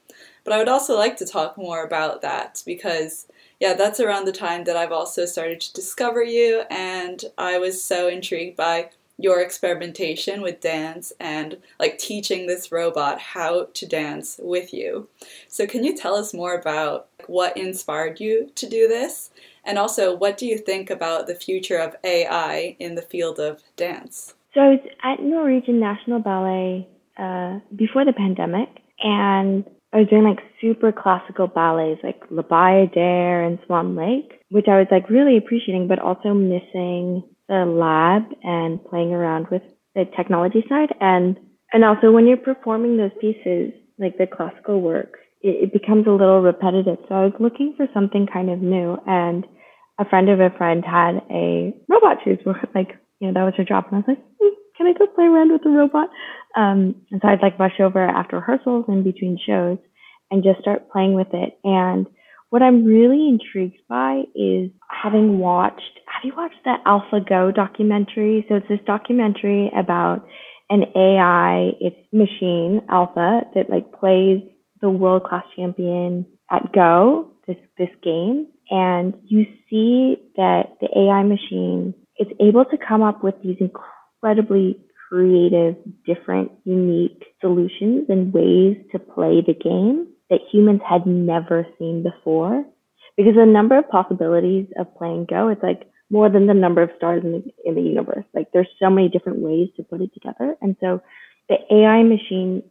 but 0.44 0.54
i 0.54 0.58
would 0.58 0.70
also 0.70 0.98
like 0.98 1.18
to 1.18 1.26
talk 1.26 1.58
more 1.58 1.84
about 1.84 2.22
that 2.22 2.62
because 2.66 3.28
yeah 3.60 3.74
that's 3.74 4.00
around 4.00 4.26
the 4.26 4.32
time 4.32 4.64
that 4.64 4.78
i've 4.78 4.92
also 4.92 5.26
started 5.26 5.60
to 5.60 5.74
discover 5.74 6.24
you 6.24 6.64
and 6.70 7.26
i 7.38 7.58
was 7.58 7.84
so 7.84 8.08
intrigued 8.08 8.58
by 8.58 8.90
your 9.18 9.42
experimentation 9.42 10.42
with 10.42 10.60
dance 10.60 11.14
and 11.20 11.58
like 11.80 11.98
teaching 11.98 12.48
this 12.48 12.72
robot 12.72 13.20
how 13.20 13.68
to 13.74 13.86
dance 13.86 14.40
with 14.42 14.74
you. 14.74 15.08
So, 15.48 15.68
can 15.68 15.84
you 15.84 15.96
tell 15.96 16.16
us 16.16 16.34
more 16.34 16.56
about 16.56 17.08
what 17.28 17.56
inspired 17.56 18.20
you 18.20 18.52
to 18.56 18.68
do 18.68 18.88
this? 18.88 19.30
And 19.66 19.78
also, 19.78 20.16
what 20.16 20.38
do 20.38 20.46
you 20.46 20.58
think 20.58 20.90
about 20.90 21.28
the 21.28 21.36
future 21.36 21.78
of 21.78 21.96
AI 22.04 22.76
in 22.80 22.96
the 22.96 23.02
field 23.02 23.40
of 23.40 23.62
dance? 23.76 24.34
So, 24.54 24.62
I 24.62 24.70
was 24.70 24.80
at 25.04 25.22
Norwegian 25.22 25.80
National 25.80 26.20
Ballet 26.20 26.88
uh, 27.18 27.60
before 27.76 28.06
the 28.06 28.14
pandemic, 28.14 28.70
and 29.00 29.64
I 29.94 30.00
was 30.00 30.08
doing 30.10 30.24
like 30.24 30.40
super 30.60 30.92
classical 30.92 31.48
ballets 31.48 32.02
like 32.04 32.22
La 32.30 32.44
Bayadere 32.44 33.46
and 33.48 33.60
Swan 33.66 33.96
Lake, 33.96 34.42
which 34.50 34.68
I 34.68 34.78
was 34.80 34.88
like 34.92 35.10
really 35.10 35.38
appreciating, 35.38 35.88
but 35.88 36.00
also 36.00 36.34
missing 36.34 37.24
the 37.48 37.66
lab 37.66 38.24
and 38.44 38.84
playing 38.86 39.14
around 39.14 39.48
with 39.50 39.62
the 39.96 40.06
technology 40.18 40.64
side 40.68 40.94
and 41.02 41.38
and 41.72 41.84
also 41.84 42.12
when 42.12 42.28
you're 42.28 42.38
performing 42.38 42.98
those 42.98 43.12
pieces 43.20 43.72
like 44.00 44.18
the 44.18 44.28
classical 44.28 44.82
work 44.82 45.18
it, 45.44 45.70
it 45.70 45.74
becomes 45.74 46.08
a 46.08 46.12
little 46.12 46.42
repetitive. 46.42 46.98
So 47.10 47.16
i 47.16 47.26
was 47.26 47.34
looking 47.40 47.74
for 47.78 47.88
something 47.94 48.28
kind 48.32 48.50
of 48.50 48.60
new 48.60 48.98
and 49.08 49.46
a 50.00 50.06
friend 50.10 50.30
of 50.30 50.40
a 50.40 50.50
friend 50.58 50.84
had 50.86 51.22
a 51.30 51.74
robot 51.90 52.18
shoes 52.24 52.40
where 52.44 52.58
like 52.76 52.90
you 53.20 53.28
know 53.28 53.34
that 53.34 53.44
was 53.46 53.54
her 53.58 53.66
job 53.66 53.86
and 53.92 53.96
i 53.96 53.98
was 54.00 54.06
like 54.08 54.26
hmm, 54.42 54.56
can 54.78 54.88
i 54.88 54.94
go 54.98 55.06
play 55.14 55.26
around 55.26 55.52
with 55.52 55.64
the 55.64 55.70
robot? 55.70 56.10
Um 56.56 56.96
and 57.12 57.22
so 57.22 57.28
i'd 57.28 57.42
like 57.44 57.60
rush 57.60 57.80
over 57.80 58.02
after 58.04 58.38
rehearsals 58.38 58.86
and 58.88 59.04
between 59.04 59.38
shows 59.46 59.78
and 60.32 60.44
just 60.44 60.60
start 60.62 60.90
playing 60.92 61.14
with 61.14 61.28
it. 61.34 61.60
And 61.64 62.08
what 62.50 62.62
I'm 62.64 62.86
really 62.86 63.30
intrigued 63.30 63.82
by 63.88 64.24
is 64.36 64.72
having 64.90 65.40
watched, 65.40 66.00
have 66.08 66.24
you 66.24 66.34
watched 66.36 66.64
the 66.64 66.76
AlphaGo 66.86 67.54
documentary? 67.56 68.46
So 68.50 68.56
it's 68.56 68.68
this 68.68 68.80
documentary 68.86 69.72
about 69.78 70.26
an 70.70 70.84
AI, 70.96 71.72
it's 71.80 71.96
machine, 72.12 72.82
Alpha, 72.90 73.42
that 73.54 73.70
like 73.70 73.92
plays 73.94 74.42
the 74.84 74.90
world 74.90 75.24
class 75.24 75.46
champion 75.56 76.26
at 76.52 76.72
Go, 76.74 77.32
this, 77.48 77.56
this 77.78 77.90
game. 78.04 78.48
And 78.70 79.14
you 79.26 79.46
see 79.70 80.18
that 80.36 80.76
the 80.82 80.90
AI 80.96 81.24
machine 81.24 81.96
is 82.20 82.28
able 82.40 82.66
to 82.66 82.78
come 82.78 83.02
up 83.02 83.24
with 83.24 83.36
these 83.42 83.58
incredibly 83.60 84.78
creative, 85.10 85.76
different, 86.06 86.52
unique 86.66 87.24
solutions 87.40 88.06
and 88.10 88.34
ways 88.34 88.78
to 88.92 89.00
play 89.00 89.42
the 89.42 89.54
game 89.54 90.08
that 90.30 90.40
humans 90.52 90.82
had 90.88 91.08
never 91.08 91.66
seen 91.80 92.04
before. 92.04 92.66
Because 93.16 93.36
the 93.36 93.46
number 93.46 93.78
of 93.78 93.90
possibilities 93.90 94.68
of 94.78 94.94
playing 94.98 95.28
Go, 95.30 95.48
it's 95.48 95.64
like 95.64 95.90
more 96.10 96.30
than 96.30 96.48
the 96.48 96.54
number 96.54 96.82
of 96.82 96.90
stars 96.98 97.24
in 97.24 97.32
the, 97.32 97.44
in 97.64 97.76
the 97.76 97.82
universe. 97.82 98.26
Like 98.34 98.48
there's 98.52 98.68
so 98.82 98.90
many 98.90 99.08
different 99.08 99.40
ways 99.40 99.70
to 99.78 99.84
put 99.84 100.02
it 100.02 100.14
together. 100.14 100.56
And 100.62 100.76
so 100.82 101.02
the 101.48 101.56
AI 101.72 102.04
machine 102.04 102.64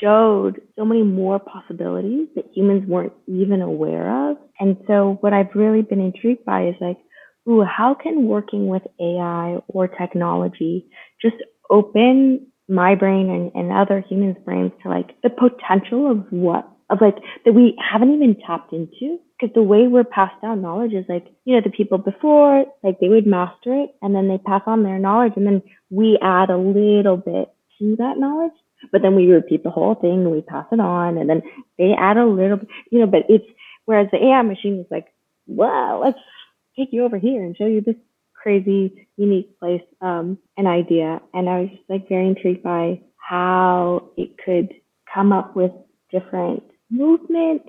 showed 0.00 0.60
so 0.76 0.84
many 0.84 1.02
more 1.02 1.38
possibilities 1.38 2.28
that 2.36 2.44
humans 2.54 2.88
weren't 2.88 3.12
even 3.26 3.62
aware 3.62 4.30
of. 4.30 4.36
And 4.60 4.76
so 4.86 5.18
what 5.20 5.32
I've 5.32 5.54
really 5.54 5.82
been 5.82 6.00
intrigued 6.00 6.44
by 6.44 6.68
is 6.68 6.74
like, 6.80 6.98
ooh, 7.48 7.64
how 7.64 7.94
can 7.94 8.26
working 8.26 8.68
with 8.68 8.82
AI 9.00 9.58
or 9.68 9.88
technology 9.88 10.86
just 11.20 11.36
open 11.70 12.46
my 12.68 12.94
brain 12.94 13.30
and, 13.30 13.50
and 13.54 13.72
other 13.72 14.04
humans' 14.08 14.36
brains 14.44 14.72
to 14.82 14.88
like 14.88 15.16
the 15.22 15.30
potential 15.30 16.10
of 16.10 16.26
what 16.30 16.70
of 16.90 16.98
like 17.00 17.16
that 17.44 17.52
we 17.52 17.76
haven't 17.78 18.14
even 18.14 18.36
tapped 18.46 18.72
into 18.72 19.18
because 19.38 19.54
the 19.54 19.62
way 19.62 19.86
we're 19.86 20.04
passed 20.04 20.40
down 20.42 20.62
knowledge 20.62 20.92
is 20.92 21.04
like 21.08 21.26
you 21.44 21.54
know 21.54 21.60
the 21.62 21.70
people 21.70 21.98
before 21.98 22.64
like 22.82 22.98
they 23.00 23.08
would 23.08 23.26
master 23.26 23.72
it 23.74 23.90
and 24.02 24.14
then 24.14 24.28
they 24.28 24.38
pass 24.38 24.62
on 24.66 24.82
their 24.82 24.98
knowledge 24.98 25.32
and 25.36 25.46
then 25.46 25.62
we 25.90 26.18
add 26.22 26.50
a 26.50 26.56
little 26.56 27.16
bit 27.16 27.48
to 27.78 27.96
that 27.96 28.18
knowledge 28.18 28.52
but 28.92 29.02
then 29.02 29.14
we 29.14 29.30
repeat 29.30 29.62
the 29.62 29.70
whole 29.70 29.94
thing 29.94 30.24
and 30.24 30.30
we 30.30 30.40
pass 30.42 30.66
it 30.72 30.80
on 30.80 31.18
and 31.18 31.28
then 31.28 31.42
they 31.78 31.92
add 31.98 32.16
a 32.16 32.26
little 32.26 32.58
bit 32.58 32.68
you 32.90 32.98
know 32.98 33.06
but 33.06 33.22
it's 33.28 33.46
whereas 33.84 34.08
the 34.12 34.18
ai 34.24 34.42
machine 34.42 34.78
is 34.80 34.86
like 34.90 35.06
wow 35.46 36.00
let's 36.02 36.18
take 36.76 36.88
you 36.92 37.04
over 37.04 37.18
here 37.18 37.42
and 37.44 37.56
show 37.56 37.66
you 37.66 37.80
this 37.80 37.96
crazy 38.34 39.08
unique 39.16 39.58
place 39.58 39.82
um 40.00 40.38
an 40.56 40.66
idea 40.66 41.20
and 41.34 41.48
i 41.48 41.60
was 41.60 41.70
just 41.70 41.82
like 41.88 42.08
very 42.08 42.28
intrigued 42.28 42.62
by 42.62 43.00
how 43.16 44.10
it 44.16 44.30
could 44.44 44.72
come 45.12 45.32
up 45.32 45.54
with 45.54 45.72
different 46.10 46.62
movement, 46.90 47.62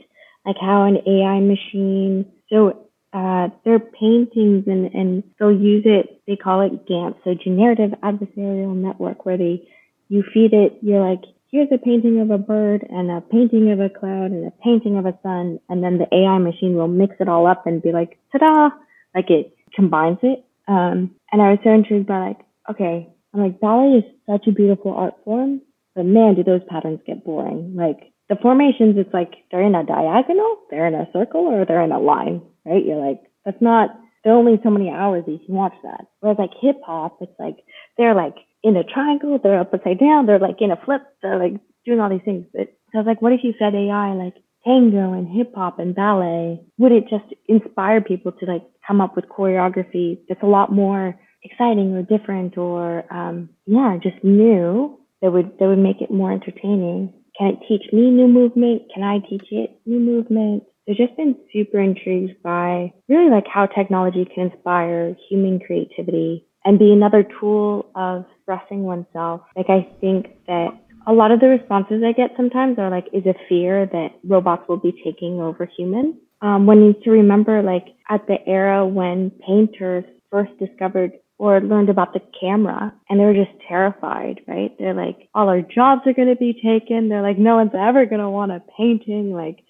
like 0.45 0.55
how 0.59 0.83
an 0.83 0.97
AI 1.05 1.39
machine. 1.39 2.25
So 2.49 2.87
uh, 3.13 3.49
their 3.65 3.79
paintings 3.79 4.65
and, 4.67 4.93
and 4.93 5.23
they'll 5.39 5.51
use 5.51 5.83
it, 5.85 6.21
they 6.27 6.35
call 6.35 6.61
it 6.61 6.87
GANT, 6.87 7.17
so 7.23 7.33
generative 7.33 7.91
adversarial 8.03 8.75
network, 8.75 9.25
where 9.25 9.37
they 9.37 9.67
you 10.09 10.23
feed 10.33 10.53
it, 10.53 10.77
you're 10.81 11.07
like, 11.07 11.21
here's 11.51 11.69
a 11.71 11.77
painting 11.77 12.19
of 12.19 12.31
a 12.31 12.37
bird 12.37 12.85
and 12.89 13.09
a 13.09 13.21
painting 13.21 13.71
of 13.71 13.79
a 13.79 13.89
cloud 13.89 14.31
and 14.31 14.45
a 14.45 14.51
painting 14.63 14.97
of 14.97 15.05
a 15.05 15.17
sun, 15.23 15.59
and 15.69 15.83
then 15.83 15.97
the 15.97 16.07
AI 16.15 16.37
machine 16.37 16.75
will 16.75 16.87
mix 16.87 17.15
it 17.19 17.29
all 17.29 17.47
up 17.47 17.65
and 17.65 17.81
be 17.81 17.91
like, 17.91 18.19
ta-da, 18.31 18.69
like 19.15 19.29
it 19.29 19.55
combines 19.73 20.17
it. 20.21 20.43
Um, 20.67 21.15
and 21.31 21.41
I 21.41 21.51
was 21.51 21.59
so 21.63 21.71
intrigued 21.71 22.07
by 22.07 22.27
like, 22.27 22.39
okay, 22.69 23.09
I'm 23.33 23.41
like, 23.41 23.59
ballet 23.59 23.99
is 23.99 24.03
such 24.29 24.47
a 24.47 24.51
beautiful 24.51 24.93
art 24.93 25.13
form, 25.23 25.61
but 25.95 26.05
man, 26.05 26.35
do 26.35 26.43
those 26.43 26.61
patterns 26.69 26.99
get 27.05 27.23
boring. 27.23 27.75
Like 27.75 28.11
the 28.29 28.35
formations, 28.35 28.95
it's 28.97 29.13
like 29.13 29.33
they're 29.51 29.63
in 29.63 29.75
a 29.75 29.83
diagonal, 29.85 30.57
they're 30.69 30.87
in 30.87 30.95
a 30.95 31.09
circle, 31.13 31.41
or 31.41 31.65
they're 31.65 31.83
in 31.83 31.91
a 31.91 31.99
line, 31.99 32.41
right? 32.65 32.85
You're 32.85 33.03
like, 33.03 33.21
that's 33.45 33.61
not, 33.61 33.89
there 34.23 34.33
are 34.33 34.37
only 34.37 34.59
so 34.63 34.69
many 34.69 34.89
hours 34.89 35.23
that 35.25 35.31
you 35.31 35.39
can 35.45 35.55
watch 35.55 35.73
that. 35.83 36.05
Whereas 36.19 36.37
like 36.37 36.51
hip 36.61 36.77
hop, 36.85 37.17
it's 37.21 37.39
like, 37.39 37.57
they're 37.97 38.15
like 38.15 38.35
in 38.63 38.75
a 38.75 38.83
triangle, 38.83 39.39
they're 39.41 39.59
upside 39.59 39.99
down, 39.99 40.25
they're 40.25 40.39
like 40.39 40.61
in 40.61 40.71
a 40.71 40.81
flip, 40.85 41.01
they're 41.21 41.39
like 41.39 41.59
doing 41.85 41.99
all 41.99 42.09
these 42.09 42.25
things. 42.25 42.45
But 42.53 42.73
so 42.91 42.97
I 42.99 43.01
was 43.01 43.07
like, 43.07 43.21
what 43.21 43.33
if 43.33 43.41
you 43.43 43.53
fed 43.57 43.75
AI 43.75 44.13
like 44.13 44.35
tango 44.65 45.13
and 45.13 45.27
hip 45.27 45.53
hop 45.55 45.79
and 45.79 45.95
ballet? 45.95 46.61
Would 46.77 46.91
it 46.91 47.05
just 47.09 47.25
inspire 47.47 48.01
people 48.01 48.31
to 48.33 48.45
like 48.45 48.63
come 48.85 49.01
up 49.01 49.15
with 49.15 49.25
choreography 49.25 50.19
that's 50.27 50.43
a 50.43 50.47
lot 50.47 50.71
more 50.71 51.19
exciting 51.43 51.93
or 51.93 52.03
different 52.03 52.57
or 52.57 53.05
um, 53.13 53.49
yeah, 53.65 53.97
just 54.01 54.23
new 54.23 54.99
that 55.21 55.31
would 55.31 55.57
that 55.59 55.67
would 55.67 55.79
make 55.79 56.01
it 56.01 56.11
more 56.11 56.31
entertaining? 56.31 57.13
Can 57.37 57.47
it 57.47 57.59
teach 57.67 57.93
me 57.93 58.09
new 58.11 58.27
movement? 58.27 58.83
Can 58.93 59.03
I 59.03 59.19
teach 59.19 59.45
it 59.51 59.79
new 59.85 59.99
movement? 59.99 60.63
I've 60.89 60.97
just 60.97 61.15
been 61.15 61.35
super 61.53 61.79
intrigued 61.79 62.41
by 62.41 62.91
really 63.07 63.29
like 63.29 63.45
how 63.47 63.67
technology 63.67 64.25
can 64.25 64.49
inspire 64.51 65.15
human 65.29 65.59
creativity 65.59 66.47
and 66.69 66.77
be 66.77 66.91
another 66.91 67.25
tool 67.39 67.89
of 67.95 68.25
expressing 68.37 68.83
oneself. 68.83 69.41
Like 69.57 69.71
I 69.71 69.89
think 69.99 70.27
that 70.45 70.67
a 71.07 71.11
lot 71.11 71.31
of 71.31 71.39
the 71.39 71.47
responses 71.47 72.03
I 72.05 72.11
get 72.11 72.29
sometimes 72.37 72.77
are 72.77 72.91
like, 72.91 73.07
is 73.11 73.25
a 73.25 73.33
fear 73.49 73.87
that 73.87 74.09
robots 74.23 74.69
will 74.69 74.77
be 74.77 74.93
taking 75.03 75.41
over 75.41 75.67
humans. 75.75 76.13
Um, 76.43 76.67
one 76.67 76.85
needs 76.85 77.03
to 77.05 77.09
remember 77.09 77.63
like 77.63 77.87
at 78.07 78.27
the 78.27 78.37
era 78.45 78.85
when 78.85 79.31
painters 79.47 80.03
first 80.29 80.51
discovered 80.59 81.13
or 81.39 81.59
learned 81.59 81.89
about 81.89 82.13
the 82.13 82.21
camera 82.39 82.93
and 83.09 83.19
they 83.19 83.23
were 83.25 83.33
just 83.33 83.57
terrified, 83.67 84.41
right? 84.47 84.71
They're 84.77 84.93
like, 84.93 85.27
all 85.33 85.49
our 85.49 85.61
jobs 85.63 86.01
are 86.05 86.13
going 86.13 86.27
to 86.27 86.35
be 86.35 86.53
taken. 86.53 87.09
They're 87.09 87.23
like, 87.23 87.39
no 87.39 87.55
one's 87.55 87.71
ever 87.73 88.05
going 88.05 88.21
to 88.21 88.29
want 88.29 88.51
a 88.51 88.61
painting. 88.77 89.33
Like, 89.33 89.63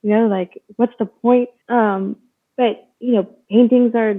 you 0.00 0.08
know, 0.08 0.26
like 0.26 0.62
what's 0.76 0.94
the 0.98 1.04
point? 1.04 1.50
Um, 1.68 2.16
but 2.56 2.88
you 2.98 3.12
know, 3.12 3.28
paintings 3.50 3.94
are, 3.94 4.14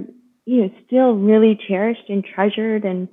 you 0.48 0.62
know, 0.62 0.70
still 0.86 1.12
really 1.12 1.60
cherished 1.68 2.08
and 2.08 2.24
treasured 2.24 2.84
and 2.84 3.06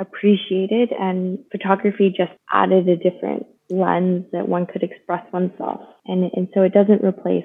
appreciated 0.00 0.90
and 0.90 1.38
photography 1.52 2.12
just 2.14 2.32
added 2.50 2.88
a 2.88 2.96
different 2.96 3.46
lens 3.70 4.26
that 4.32 4.48
one 4.48 4.66
could 4.66 4.82
express 4.82 5.24
oneself. 5.32 5.80
And, 6.06 6.28
and 6.34 6.48
so 6.52 6.62
it 6.62 6.74
doesn't 6.74 7.04
replace 7.04 7.44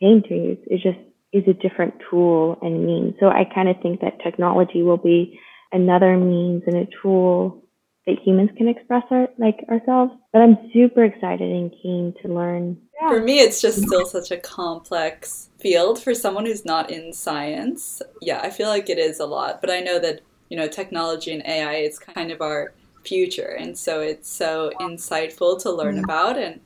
paintings. 0.00 0.56
It 0.66 0.80
just 0.82 0.98
is 1.34 1.44
a 1.46 1.52
different 1.52 1.92
tool 2.08 2.58
and 2.62 2.86
means. 2.86 3.14
So 3.20 3.26
I 3.26 3.44
kind 3.54 3.68
of 3.68 3.76
think 3.82 4.00
that 4.00 4.22
technology 4.24 4.82
will 4.82 4.96
be 4.96 5.38
another 5.70 6.16
means 6.16 6.62
and 6.66 6.76
a 6.76 6.86
tool 7.02 7.62
that 8.06 8.16
humans 8.24 8.50
can 8.56 8.66
express 8.66 9.04
our, 9.10 9.28
like 9.36 9.58
ourselves. 9.68 10.12
But 10.32 10.40
I'm 10.40 10.56
super 10.72 11.04
excited 11.04 11.50
and 11.50 11.70
keen 11.82 12.14
to 12.22 12.32
learn. 12.32 12.78
Yeah. 13.02 13.08
For 13.08 13.20
me, 13.20 13.40
it's 13.40 13.60
just 13.60 13.82
still 13.82 14.06
such 14.06 14.30
a 14.30 14.36
complex 14.36 15.50
field 15.58 16.00
for 16.00 16.14
someone 16.14 16.46
who's 16.46 16.64
not 16.64 16.92
in 16.92 17.12
science. 17.12 18.00
Yeah, 18.20 18.40
I 18.40 18.50
feel 18.50 18.68
like 18.68 18.88
it 18.88 18.98
is 18.98 19.18
a 19.18 19.26
lot, 19.26 19.60
but 19.60 19.70
I 19.70 19.80
know 19.80 19.98
that 19.98 20.20
you 20.48 20.56
know 20.56 20.68
technology 20.68 21.32
and 21.32 21.44
AI 21.44 21.78
is 21.78 21.98
kind 21.98 22.30
of 22.30 22.40
our 22.40 22.72
future, 23.04 23.56
and 23.58 23.76
so 23.76 24.00
it's 24.00 24.30
so 24.30 24.70
insightful 24.80 25.60
to 25.62 25.72
learn 25.72 25.98
about 25.98 26.38
and 26.38 26.60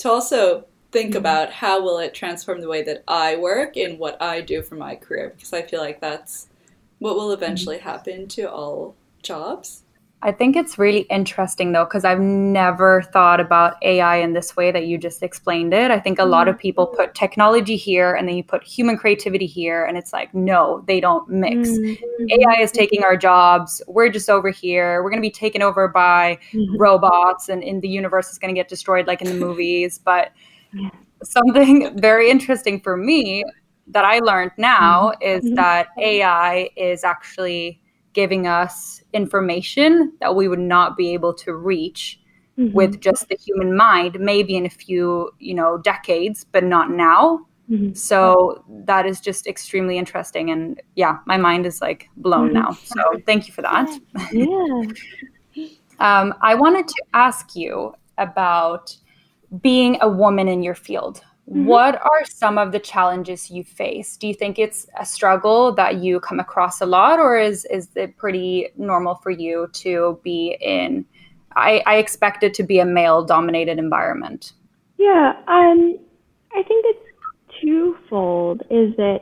to 0.00 0.10
also 0.10 0.66
think 0.92 1.10
mm-hmm. 1.10 1.18
about 1.18 1.52
how 1.52 1.82
will 1.82 1.98
it 1.98 2.12
transform 2.12 2.60
the 2.60 2.68
way 2.68 2.82
that 2.82 3.02
I 3.08 3.36
work 3.36 3.78
and 3.78 3.98
what 3.98 4.20
I 4.20 4.42
do 4.42 4.60
for 4.60 4.74
my 4.74 4.94
career 4.94 5.32
because 5.34 5.54
I 5.54 5.62
feel 5.62 5.80
like 5.80 6.00
that's 6.00 6.48
what 6.98 7.16
will 7.16 7.32
eventually 7.32 7.76
mm-hmm. 7.76 7.88
happen 7.88 8.28
to 8.28 8.50
all 8.50 8.94
jobs. 9.22 9.84
I 10.20 10.32
think 10.32 10.56
it's 10.56 10.78
really 10.78 11.02
interesting 11.02 11.70
though, 11.70 11.84
because 11.84 12.04
I've 12.04 12.18
never 12.18 13.02
thought 13.02 13.38
about 13.38 13.76
AI 13.82 14.16
in 14.16 14.32
this 14.32 14.56
way 14.56 14.72
that 14.72 14.86
you 14.86 14.98
just 14.98 15.22
explained 15.22 15.72
it. 15.72 15.92
I 15.92 16.00
think 16.00 16.18
a 16.18 16.24
lot 16.24 16.48
of 16.48 16.56
mm-hmm. 16.56 16.62
people 16.62 16.86
put 16.88 17.14
technology 17.14 17.76
here 17.76 18.14
and 18.14 18.26
then 18.26 18.36
you 18.36 18.42
put 18.42 18.64
human 18.64 18.96
creativity 18.96 19.46
here, 19.46 19.84
and 19.84 19.96
it's 19.96 20.12
like, 20.12 20.34
no, 20.34 20.82
they 20.88 20.98
don't 20.98 21.28
mix. 21.28 21.68
Mm-hmm. 21.68 22.26
AI 22.40 22.60
is 22.60 22.72
taking 22.72 23.04
our 23.04 23.16
jobs. 23.16 23.80
We're 23.86 24.08
just 24.08 24.28
over 24.28 24.50
here. 24.50 25.04
We're 25.04 25.10
going 25.10 25.22
to 25.22 25.26
be 25.26 25.30
taken 25.30 25.62
over 25.62 25.86
by 25.86 26.38
mm-hmm. 26.52 26.76
robots, 26.76 27.48
and 27.48 27.62
in 27.62 27.80
the 27.80 27.88
universe 27.88 28.32
is 28.32 28.38
going 28.38 28.52
to 28.52 28.58
get 28.58 28.68
destroyed 28.68 29.06
like 29.06 29.22
in 29.22 29.28
the 29.28 29.46
movies. 29.46 29.98
But 29.98 30.32
something 31.22 31.96
very 32.00 32.28
interesting 32.28 32.80
for 32.80 32.96
me 32.96 33.44
that 33.86 34.04
I 34.04 34.18
learned 34.18 34.50
now 34.56 35.12
mm-hmm. 35.12 35.22
is 35.22 35.44
mm-hmm. 35.44 35.54
that 35.54 35.88
AI 35.96 36.70
is 36.76 37.04
actually 37.04 37.80
giving 38.12 38.46
us 38.46 39.02
information 39.12 40.12
that 40.20 40.34
we 40.34 40.48
would 40.48 40.58
not 40.58 40.96
be 40.96 41.12
able 41.12 41.32
to 41.32 41.54
reach 41.54 42.20
mm-hmm. 42.58 42.72
with 42.74 43.00
just 43.00 43.28
the 43.28 43.36
human 43.36 43.76
mind 43.76 44.18
maybe 44.18 44.56
in 44.56 44.66
a 44.66 44.70
few 44.70 45.30
you 45.38 45.54
know 45.54 45.78
decades 45.78 46.44
but 46.52 46.64
not 46.64 46.90
now 46.90 47.40
mm-hmm. 47.70 47.92
so 47.92 48.64
that 48.68 49.06
is 49.06 49.20
just 49.20 49.46
extremely 49.46 49.98
interesting 49.98 50.50
and 50.50 50.82
yeah 50.96 51.18
my 51.26 51.36
mind 51.36 51.66
is 51.66 51.80
like 51.80 52.08
blown 52.16 52.48
mm-hmm. 52.48 52.60
now 52.60 52.70
so 52.72 53.02
thank 53.26 53.46
you 53.46 53.54
for 53.54 53.62
that 53.62 53.88
yeah. 54.32 55.66
um, 56.00 56.34
i 56.42 56.54
wanted 56.54 56.86
to 56.86 57.02
ask 57.14 57.54
you 57.54 57.92
about 58.18 58.96
being 59.62 59.96
a 60.02 60.08
woman 60.08 60.48
in 60.48 60.62
your 60.62 60.74
field 60.74 61.22
mm-hmm. 61.48 61.66
what 61.66 61.96
are 61.96 62.24
some 62.24 62.58
of 62.58 62.72
the 62.72 62.78
challenges 62.78 63.50
you 63.50 63.64
face? 63.64 64.16
Do 64.16 64.26
you 64.26 64.34
think 64.34 64.58
it's 64.58 64.86
a 64.98 65.04
struggle 65.04 65.72
that 65.74 65.96
you 65.96 66.20
come 66.20 66.40
across 66.40 66.80
a 66.80 66.86
lot 66.86 67.18
or 67.18 67.38
is 67.38 67.64
is 67.66 67.88
it 67.94 68.16
pretty 68.16 68.68
normal 68.76 69.16
for 69.16 69.30
you 69.30 69.68
to 69.74 70.18
be 70.22 70.56
in 70.60 71.04
i 71.56 71.82
i 71.86 71.96
expect 71.96 72.42
it 72.42 72.54
to 72.54 72.62
be 72.62 72.78
a 72.78 72.84
male 72.84 73.24
dominated 73.24 73.78
environment? 73.78 74.52
Yeah 74.98 75.32
um 75.46 75.98
i 76.52 76.62
think 76.62 76.84
it's 76.88 77.04
twofold. 77.62 78.62
Is 78.70 78.94
that 78.96 79.20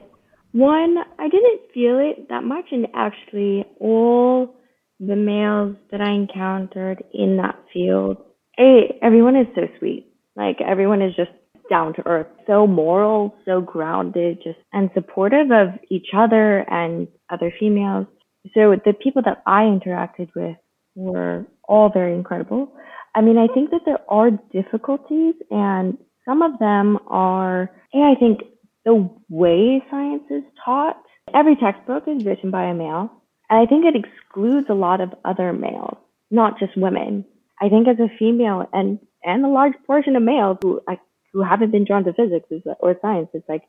one 0.53 0.97
i 1.19 1.29
didn't 1.29 1.61
feel 1.73 1.99
it 1.99 2.29
that 2.29 2.45
much 2.45 2.67
and 2.73 2.87
actually 2.95 3.65
all 3.81 4.55
the 5.01 5.17
males 5.17 5.77
that 5.91 6.01
i 6.01 6.11
encountered 6.11 7.05
in 7.13 7.37
that 7.37 7.57
field 7.73 8.17
a, 8.59 8.99
everyone 9.03 9.37
is 9.37 9.47
so 9.55 9.63
sweet. 9.79 10.07
Like 10.35 10.61
everyone 10.61 11.03
is 11.03 11.15
just 11.15 11.31
down 11.69 11.95
to 11.95 12.07
earth, 12.07 12.27
so 12.47 12.67
moral, 12.67 13.35
so 13.45 13.61
grounded, 13.61 14.39
just 14.43 14.59
and 14.73 14.91
supportive 14.95 15.51
of 15.51 15.69
each 15.91 16.09
other 16.17 16.61
and 16.71 17.09
other 17.31 17.53
females. 17.59 18.07
So 18.55 18.77
the 18.85 18.93
people 18.93 19.23
that 19.25 19.43
I 19.47 19.63
interacted 19.63 20.29
with 20.35 20.57
were 20.95 21.47
all 21.69 21.91
very 21.93 22.15
incredible. 22.15 22.73
I 23.15 23.21
mean, 23.21 23.39
I 23.39 23.53
think 23.53 23.71
that 23.71 23.81
there 23.85 24.01
are 24.09 24.31
difficulties 24.53 25.35
and 25.51 25.99
some 26.25 26.43
of 26.43 26.59
them 26.59 26.99
are, 27.07 27.71
I 27.95 28.15
think 28.19 28.41
the 28.85 29.09
way 29.29 29.83
science 29.91 30.25
is 30.31 30.43
taught, 30.65 31.01
every 31.35 31.57
textbook 31.57 32.05
is 32.07 32.25
written 32.25 32.51
by 32.51 32.65
a 32.65 32.75
male. 32.75 33.11
And 33.49 33.61
I 33.61 33.67
think 33.67 33.85
it 33.85 33.95
excludes 33.97 34.67
a 34.69 34.75
lot 34.75 35.01
of 35.01 35.15
other 35.25 35.53
males, 35.53 35.97
not 36.31 36.59
just 36.59 36.77
women. 36.77 37.25
I 37.61 37.69
think 37.69 37.89
as 37.89 37.99
a 37.99 38.15
female 38.19 38.69
and 38.73 38.99
and 39.25 39.45
a 39.45 39.49
large 39.49 39.75
portion 39.87 40.15
of 40.17 40.23
males 40.23 40.59
who 40.63 40.81
like 40.87 41.01
who 41.37 41.43
haven't 41.43 41.71
been 41.71 41.85
drawn 41.85 42.05
to 42.05 42.15
physics 42.15 42.49
or 42.81 42.97
science. 43.03 43.29
It's 43.35 43.49
like 43.49 43.65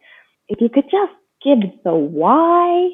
if 0.47 0.61
you 0.61 0.69
could 0.69 0.85
just 0.85 1.11
give 1.43 1.59
the 1.83 1.93
why 1.93 2.89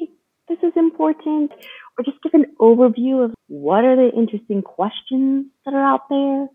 this 0.48 0.58
is 0.62 0.72
important, 0.76 1.52
or 1.96 2.04
just 2.04 2.22
give 2.22 2.34
an 2.34 2.46
overview 2.60 3.24
of 3.24 3.32
what 3.46 3.84
are 3.84 3.96
the 3.96 4.10
interesting 4.14 4.60
questions 4.60 5.46
that 5.64 5.74
are 5.74 5.84
out 5.84 6.08
there, 6.10 6.48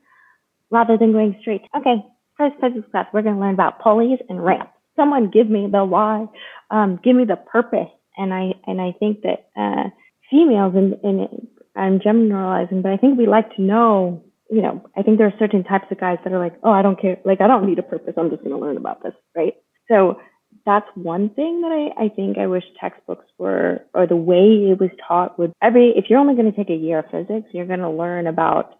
rather 0.69 0.97
than 0.97 1.11
going 1.11 1.37
straight. 1.41 1.61
Okay, 1.75 2.05
first 2.37 2.55
physics 2.61 2.87
class, 2.91 3.07
we're 3.13 3.23
going 3.23 3.35
to 3.35 3.41
learn 3.41 3.53
about 3.55 3.79
pulleys 3.79 4.19
and 4.29 4.43
ramps. 4.43 4.71
Someone 4.95 5.31
give 5.31 5.49
me 5.49 5.67
the 5.71 5.85
why, 5.85 6.27
um, 6.69 6.99
give 7.03 7.15
me 7.15 7.23
the 7.25 7.37
purpose, 7.37 7.89
and 8.17 8.33
I 8.33 8.51
and 8.67 8.81
I 8.81 8.91
think 8.99 9.21
that 9.21 9.49
uh, 9.57 9.89
females 10.29 10.75
and, 10.75 11.27
I'm 11.75 12.01
generalizing, 12.01 12.81
but 12.81 12.91
I 12.91 12.97
think 12.97 13.17
we 13.17 13.25
like 13.25 13.55
to 13.55 13.61
know 13.61 14.23
you 14.49 14.61
know, 14.61 14.83
I 14.97 15.03
think 15.03 15.17
there 15.17 15.27
are 15.27 15.33
certain 15.39 15.63
types 15.63 15.85
of 15.91 15.99
guys 15.99 16.17
that 16.23 16.33
are 16.33 16.39
like, 16.39 16.55
oh, 16.63 16.71
I 16.71 16.81
don't 16.81 16.99
care. 16.99 17.17
Like, 17.23 17.41
I 17.41 17.47
don't 17.47 17.67
need 17.67 17.79
a 17.79 17.83
purpose. 17.83 18.13
I'm 18.17 18.29
just 18.29 18.43
going 18.43 18.55
to 18.55 18.61
learn 18.61 18.77
about 18.77 19.03
this. 19.03 19.13
Right. 19.35 19.53
So 19.87 20.19
that's 20.65 20.87
one 20.95 21.29
thing 21.29 21.61
that 21.61 21.71
I, 21.71 22.05
I 22.05 22.09
think 22.09 22.37
I 22.37 22.47
wish 22.47 22.63
textbooks 22.79 23.25
were, 23.37 23.85
or 23.93 24.07
the 24.07 24.15
way 24.15 24.69
it 24.71 24.79
was 24.79 24.89
taught 25.07 25.37
would 25.37 25.53
every, 25.61 25.93
if 25.95 26.05
you're 26.09 26.19
only 26.19 26.35
going 26.35 26.51
to 26.51 26.57
take 26.57 26.69
a 26.69 26.75
year 26.75 26.99
of 26.99 27.05
physics, 27.11 27.49
you're 27.53 27.67
going 27.67 27.79
to 27.79 27.89
learn 27.89 28.27
about 28.27 28.73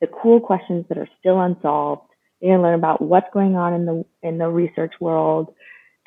the 0.00 0.06
cool 0.06 0.40
questions 0.40 0.86
that 0.88 0.98
are 0.98 1.08
still 1.20 1.40
unsolved. 1.40 2.08
You're 2.40 2.52
going 2.52 2.62
to 2.62 2.68
learn 2.68 2.78
about 2.78 3.02
what's 3.02 3.28
going 3.32 3.56
on 3.56 3.74
in 3.74 3.86
the, 3.86 4.04
in 4.22 4.38
the 4.38 4.48
research 4.48 4.94
world. 5.00 5.54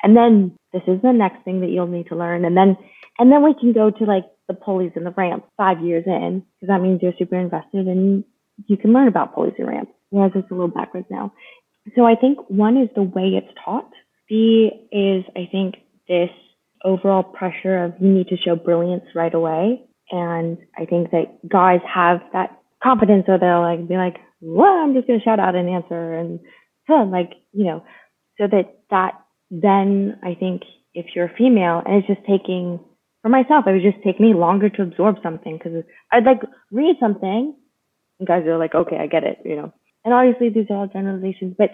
And 0.02 0.16
then 0.16 0.56
this 0.72 0.82
is 0.86 1.00
the 1.02 1.12
next 1.12 1.44
thing 1.44 1.60
that 1.60 1.70
you'll 1.70 1.86
need 1.86 2.08
to 2.08 2.16
learn. 2.16 2.44
And 2.44 2.56
then, 2.56 2.76
and 3.18 3.32
then 3.32 3.42
we 3.42 3.54
can 3.58 3.72
go 3.72 3.90
to 3.90 4.04
like 4.04 4.24
the 4.48 4.54
pulleys 4.54 4.92
and 4.96 5.06
the 5.06 5.12
ramps 5.12 5.46
five 5.56 5.80
years 5.80 6.04
in, 6.06 6.44
because 6.60 6.68
that 6.68 6.82
means 6.82 7.00
you're 7.02 7.14
super 7.18 7.36
invested 7.36 7.86
in 7.88 8.24
you 8.66 8.76
can 8.76 8.92
learn 8.92 9.08
about 9.08 9.36
and 9.36 9.68
ramps, 9.68 9.92
whereas 10.10 10.32
it's 10.34 10.50
a 10.50 10.54
little 10.54 10.68
backwards 10.68 11.06
now. 11.10 11.32
So 11.94 12.04
I 12.04 12.14
think 12.16 12.38
one 12.48 12.76
is 12.76 12.88
the 12.94 13.02
way 13.02 13.34
it's 13.34 13.52
taught. 13.64 13.90
B 14.28 14.70
is 14.90 15.24
I 15.36 15.48
think 15.50 15.76
this 16.08 16.30
overall 16.84 17.22
pressure 17.22 17.84
of 17.84 17.94
you 18.00 18.08
need 18.08 18.28
to 18.28 18.36
show 18.36 18.56
brilliance 18.56 19.04
right 19.14 19.34
away. 19.34 19.82
And 20.10 20.58
I 20.76 20.84
think 20.84 21.10
that 21.10 21.48
guys 21.48 21.80
have 21.92 22.20
that 22.32 22.60
confidence 22.82 23.24
so 23.26 23.38
they'll 23.38 23.60
like 23.60 23.88
be 23.88 23.96
like, 23.96 24.16
well, 24.40 24.72
I'm 24.72 24.94
just 24.94 25.06
gonna 25.06 25.20
shout 25.20 25.40
out 25.40 25.54
an 25.54 25.68
answer 25.68 26.14
and 26.14 26.40
huh, 26.88 27.04
like, 27.06 27.32
you 27.52 27.64
know, 27.64 27.84
so 28.38 28.46
that 28.46 28.80
that 28.90 29.12
then 29.50 30.18
I 30.22 30.34
think 30.34 30.62
if 30.94 31.06
you're 31.14 31.26
a 31.26 31.36
female 31.36 31.82
and 31.84 31.96
it's 31.96 32.06
just 32.06 32.26
taking 32.26 32.80
for 33.22 33.28
myself, 33.28 33.64
it 33.66 33.72
would 33.72 33.82
just 33.82 34.02
take 34.04 34.20
me 34.20 34.34
longer 34.34 34.68
to 34.70 34.82
absorb 34.82 35.16
something 35.22 35.58
because 35.58 35.82
I'd 36.12 36.24
like 36.24 36.40
read 36.70 36.96
something 37.00 37.54
guys 38.24 38.46
are 38.46 38.58
like, 38.58 38.74
okay, 38.74 38.96
I 38.98 39.06
get 39.06 39.24
it, 39.24 39.38
you 39.44 39.56
know. 39.56 39.72
And 40.04 40.14
obviously 40.14 40.48
these 40.48 40.66
are 40.70 40.76
all 40.76 40.86
generalizations, 40.86 41.54
but 41.58 41.70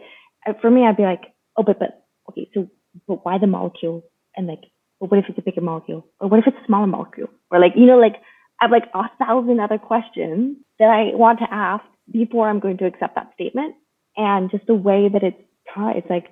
uh, 0.46 0.54
for 0.60 0.70
me, 0.70 0.86
I'd 0.86 0.96
be 0.96 1.04
like, 1.04 1.22
oh, 1.56 1.62
but 1.62 1.78
but 1.78 2.04
okay, 2.30 2.48
so 2.54 2.68
but 3.06 3.24
why 3.24 3.38
the 3.38 3.46
molecule? 3.46 4.04
And 4.36 4.46
like, 4.46 4.62
well, 4.98 5.08
what 5.08 5.18
if 5.18 5.26
it's 5.28 5.38
a 5.38 5.42
bigger 5.42 5.60
molecule? 5.60 6.06
Or 6.20 6.28
what 6.28 6.38
if 6.40 6.46
it's 6.46 6.56
a 6.62 6.66
smaller 6.66 6.86
molecule? 6.86 7.28
Or 7.50 7.60
like, 7.60 7.72
you 7.76 7.86
know, 7.86 7.98
like 7.98 8.16
I 8.60 8.64
have 8.64 8.70
like 8.70 8.88
a 8.94 9.24
thousand 9.24 9.60
other 9.60 9.78
questions 9.78 10.56
that 10.78 10.88
I 10.88 11.14
want 11.16 11.38
to 11.40 11.52
ask 11.52 11.84
before 12.10 12.48
I'm 12.48 12.60
going 12.60 12.78
to 12.78 12.86
accept 12.86 13.14
that 13.14 13.30
statement. 13.34 13.74
And 14.16 14.50
just 14.50 14.66
the 14.66 14.74
way 14.74 15.08
that 15.12 15.22
it's 15.22 15.40
taught, 15.74 15.96
it's 15.96 16.10
like 16.10 16.26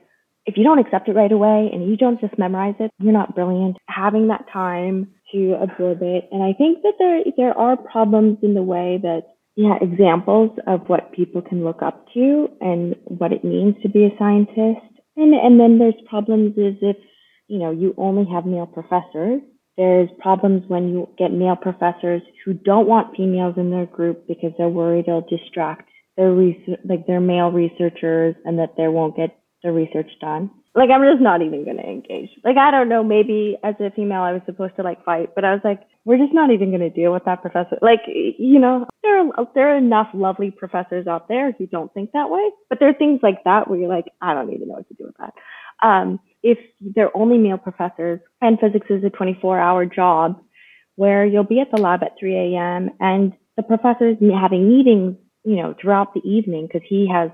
if 0.46 0.56
you 0.56 0.64
don't 0.64 0.78
accept 0.78 1.08
it 1.08 1.12
right 1.12 1.30
away 1.30 1.70
and 1.72 1.88
you 1.88 1.96
don't 1.96 2.20
just 2.20 2.38
memorize 2.38 2.74
it, 2.80 2.90
you're 2.98 3.12
not 3.12 3.34
brilliant. 3.34 3.76
Having 3.88 4.28
that 4.28 4.46
time 4.52 5.08
to 5.32 5.56
absorb 5.60 5.98
it. 6.02 6.28
And 6.32 6.42
I 6.42 6.52
think 6.52 6.82
that 6.82 6.94
there 6.98 7.22
there 7.36 7.56
are 7.58 7.76
problems 7.76 8.38
in 8.42 8.54
the 8.54 8.62
way 8.62 8.98
that 9.02 9.22
yeah, 9.60 9.76
examples 9.82 10.58
of 10.66 10.88
what 10.88 11.12
people 11.12 11.42
can 11.42 11.64
look 11.64 11.82
up 11.82 12.06
to 12.14 12.48
and 12.62 12.96
what 13.04 13.30
it 13.30 13.44
means 13.44 13.74
to 13.82 13.90
be 13.90 14.04
a 14.04 14.18
scientist. 14.18 14.80
And 15.18 15.34
and 15.34 15.60
then 15.60 15.78
there's 15.78 16.00
problems 16.08 16.52
is 16.56 16.76
if, 16.80 16.96
you 17.46 17.58
know, 17.58 17.70
you 17.70 17.94
only 17.98 18.24
have 18.32 18.46
male 18.46 18.66
professors. 18.66 19.42
There's 19.76 20.08
problems 20.18 20.62
when 20.68 20.88
you 20.88 21.10
get 21.18 21.30
male 21.30 21.56
professors 21.56 22.22
who 22.42 22.54
don't 22.54 22.88
want 22.88 23.14
females 23.14 23.54
in 23.58 23.70
their 23.70 23.84
group 23.84 24.26
because 24.26 24.52
they're 24.56 24.68
worried 24.70 25.08
it'll 25.08 25.26
distract 25.28 25.90
their 26.16 26.32
research, 26.32 26.80
like 26.86 27.06
their 27.06 27.20
male 27.20 27.50
researchers 27.50 28.36
and 28.46 28.58
that 28.58 28.76
they 28.78 28.88
won't 28.88 29.14
get 29.14 29.38
the 29.62 29.70
research 29.70 30.10
done 30.22 30.50
like 30.74 30.90
I'm 30.90 31.02
just 31.02 31.22
not 31.22 31.42
even 31.42 31.64
gonna 31.64 31.82
engage. 31.82 32.30
Like 32.44 32.56
I 32.56 32.70
don't 32.70 32.88
know, 32.88 33.02
maybe 33.02 33.58
as 33.64 33.74
a 33.80 33.90
female 33.90 34.22
I 34.22 34.32
was 34.32 34.42
supposed 34.46 34.76
to 34.76 34.82
like 34.82 35.04
fight, 35.04 35.30
but 35.34 35.44
I 35.44 35.52
was 35.52 35.60
like, 35.64 35.80
we're 36.04 36.18
just 36.18 36.34
not 36.34 36.50
even 36.50 36.70
gonna 36.70 36.90
deal 36.90 37.12
with 37.12 37.24
that 37.24 37.42
professor. 37.42 37.78
Like 37.82 38.00
you 38.06 38.58
know, 38.60 38.86
there 39.02 39.20
are 39.20 39.48
there 39.54 39.74
are 39.74 39.76
enough 39.76 40.08
lovely 40.14 40.50
professors 40.50 41.06
out 41.06 41.28
there 41.28 41.52
who 41.52 41.66
don't 41.66 41.92
think 41.92 42.12
that 42.12 42.30
way, 42.30 42.50
but 42.68 42.78
there 42.78 42.88
are 42.88 42.94
things 42.94 43.20
like 43.22 43.42
that 43.44 43.68
where 43.68 43.78
you're 43.78 43.88
like, 43.88 44.06
I 44.20 44.34
don't 44.34 44.52
even 44.52 44.68
know 44.68 44.74
what 44.74 44.88
to 44.88 44.94
do 44.94 45.06
with 45.06 45.16
that. 45.18 45.34
Um, 45.86 46.20
if 46.42 46.58
they're 46.80 47.14
only 47.16 47.38
male 47.38 47.58
professors, 47.58 48.20
and 48.40 48.58
physics 48.60 48.86
is 48.90 49.02
a 49.04 49.10
24-hour 49.10 49.86
job, 49.86 50.40
where 50.96 51.24
you'll 51.24 51.44
be 51.44 51.60
at 51.60 51.70
the 51.74 51.80
lab 51.80 52.02
at 52.02 52.18
3 52.18 52.54
a.m. 52.54 52.90
and 53.00 53.32
the 53.56 53.62
professor's 53.62 54.16
having 54.20 54.68
meetings, 54.68 55.16
you 55.44 55.56
know, 55.56 55.74
throughout 55.80 56.14
the 56.14 56.20
evening 56.20 56.66
because 56.66 56.86
he 56.88 57.08
has 57.12 57.30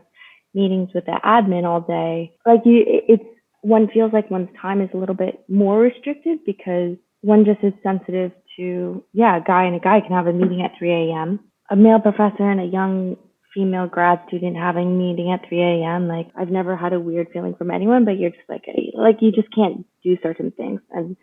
meetings 0.56 0.88
with 0.94 1.04
the 1.04 1.20
admin 1.24 1.64
all 1.64 1.82
day. 1.82 2.34
Like 2.44 2.60
you, 2.64 2.82
it's 2.86 3.22
one 3.60 3.88
feels 3.92 4.12
like 4.12 4.30
one's 4.30 4.48
time 4.60 4.80
is 4.80 4.90
a 4.94 4.96
little 4.96 5.14
bit 5.14 5.44
more 5.48 5.78
restricted 5.78 6.38
because 6.44 6.96
one 7.20 7.44
just 7.44 7.62
is 7.62 7.72
sensitive 7.82 8.32
to, 8.56 9.04
yeah, 9.12 9.36
a 9.36 9.40
guy 9.40 9.64
and 9.64 9.76
a 9.76 9.80
guy 9.80 10.00
can 10.00 10.16
have 10.16 10.26
a 10.26 10.32
meeting 10.32 10.62
at 10.62 10.78
3 10.78 10.90
a.m. 10.90 11.40
A 11.70 11.76
male 11.76 12.00
professor 12.00 12.48
and 12.50 12.60
a 12.60 12.64
young 12.64 13.16
female 13.54 13.86
grad 13.86 14.20
student 14.28 14.56
having 14.56 14.86
a 14.86 14.90
meeting 14.90 15.32
at 15.32 15.48
3 15.48 15.60
a.m. 15.60 16.08
Like 16.08 16.28
I've 16.38 16.50
never 16.50 16.76
had 16.76 16.92
a 16.92 17.00
weird 17.00 17.28
feeling 17.32 17.54
from 17.56 17.70
anyone, 17.70 18.04
but 18.04 18.18
you're 18.18 18.30
just 18.30 18.48
like, 18.48 18.64
like 18.94 19.16
you 19.20 19.32
just 19.32 19.54
can't 19.54 19.84
do 20.02 20.16
certain 20.22 20.52
things. 20.52 20.80
And 20.92 21.16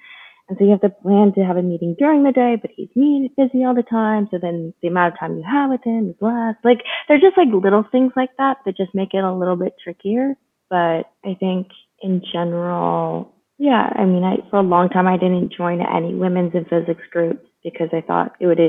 and 0.50 0.58
so 0.58 0.66
you 0.66 0.72
have 0.72 0.82
to 0.82 0.90
plan 0.90 1.32
to 1.36 1.46
have 1.46 1.56
a 1.56 1.62
meeting 1.62 1.96
during 1.98 2.24
the 2.24 2.32
day, 2.32 2.58
but 2.62 2.72
he's 2.76 2.90
busy 3.38 3.64
all 3.64 3.74
the 3.74 3.84
time. 3.84 4.28
So 4.30 4.38
then 4.42 4.74
the 4.82 4.90
amount 4.90 5.14
of 5.14 5.20
time 5.20 5.38
you 5.38 5.44
have 5.50 5.70
with 5.70 5.84
him 5.84 6.10
is 6.10 6.16
less. 6.20 6.56
Like 6.64 6.80
they're 7.08 7.20
just 7.20 7.38
like 7.38 7.48
little 7.52 7.86
things 7.92 8.12
like 8.16 8.32
that 8.38 8.58
that 8.66 8.76
just 8.76 8.94
make 8.94 9.14
it 9.14 9.24
a 9.24 9.34
little 9.34 9.56
bit 9.56 9.76
trickier. 9.82 10.36
But 10.70 11.04
I 11.24 11.36
think 11.40 11.68
in 12.02 12.22
general, 12.32 13.34
yeah, 13.58 13.90
I 13.96 14.04
mean, 14.04 14.24
I, 14.24 14.38
for 14.50 14.60
a 14.60 14.64
long 14.64 14.90
time, 14.90 15.08
I 15.08 15.18
didn't 15.18 15.54
join 15.54 15.80
any 15.82 16.14
women's 16.14 16.54
in 16.54 16.66
physics 16.66 17.04
groups 17.12 17.48
because 17.64 17.90
I 17.94 18.02
thought 18.02 18.36
it 18.42 18.48
would 18.48 18.60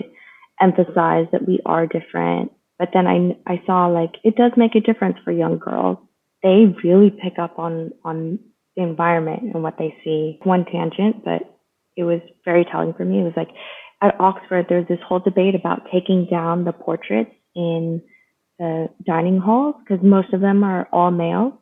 emphasize 0.60 1.26
that 1.32 1.46
we 1.46 1.58
are 1.66 1.88
different. 1.88 2.52
But 2.78 2.90
then 2.94 3.08
I, 3.08 3.37
I 3.50 3.62
saw 3.66 3.87
like 3.88 4.12
it 4.22 4.37
does 4.37 4.52
make 4.56 4.76
a 4.76 4.80
difference 4.80 5.16
for 5.24 5.32
young 5.32 5.58
girls. 5.58 5.98
They 6.44 6.66
really 6.84 7.10
pick 7.10 7.38
up 7.38 7.58
on, 7.58 7.90
on 8.04 8.38
the 8.76 8.82
environment 8.82 9.54
and 9.54 9.62
what 9.62 9.78
they 9.78 9.96
see. 10.04 10.38
One 10.44 10.66
tangent, 10.66 11.24
but 11.24 11.53
it 11.96 12.04
was 12.04 12.20
very 12.44 12.64
telling 12.64 12.94
for 12.94 13.04
me. 13.04 13.20
It 13.20 13.24
was 13.24 13.35
like 13.37 13.50
at 14.02 14.20
Oxford, 14.20 14.66
there's 14.68 14.88
this 14.88 14.98
whole 15.07 15.20
debate 15.20 15.54
about 15.54 15.88
taking 15.92 16.26
down 16.30 16.64
the 16.64 16.72
portraits 16.72 17.30
in 17.54 18.02
the 18.59 18.88
dining 19.07 19.38
halls 19.38 19.76
because 19.80 20.04
most 20.04 20.33
of 20.33 20.40
them 20.40 20.62
are 20.62 20.88
all 20.92 21.11
male 21.11 21.61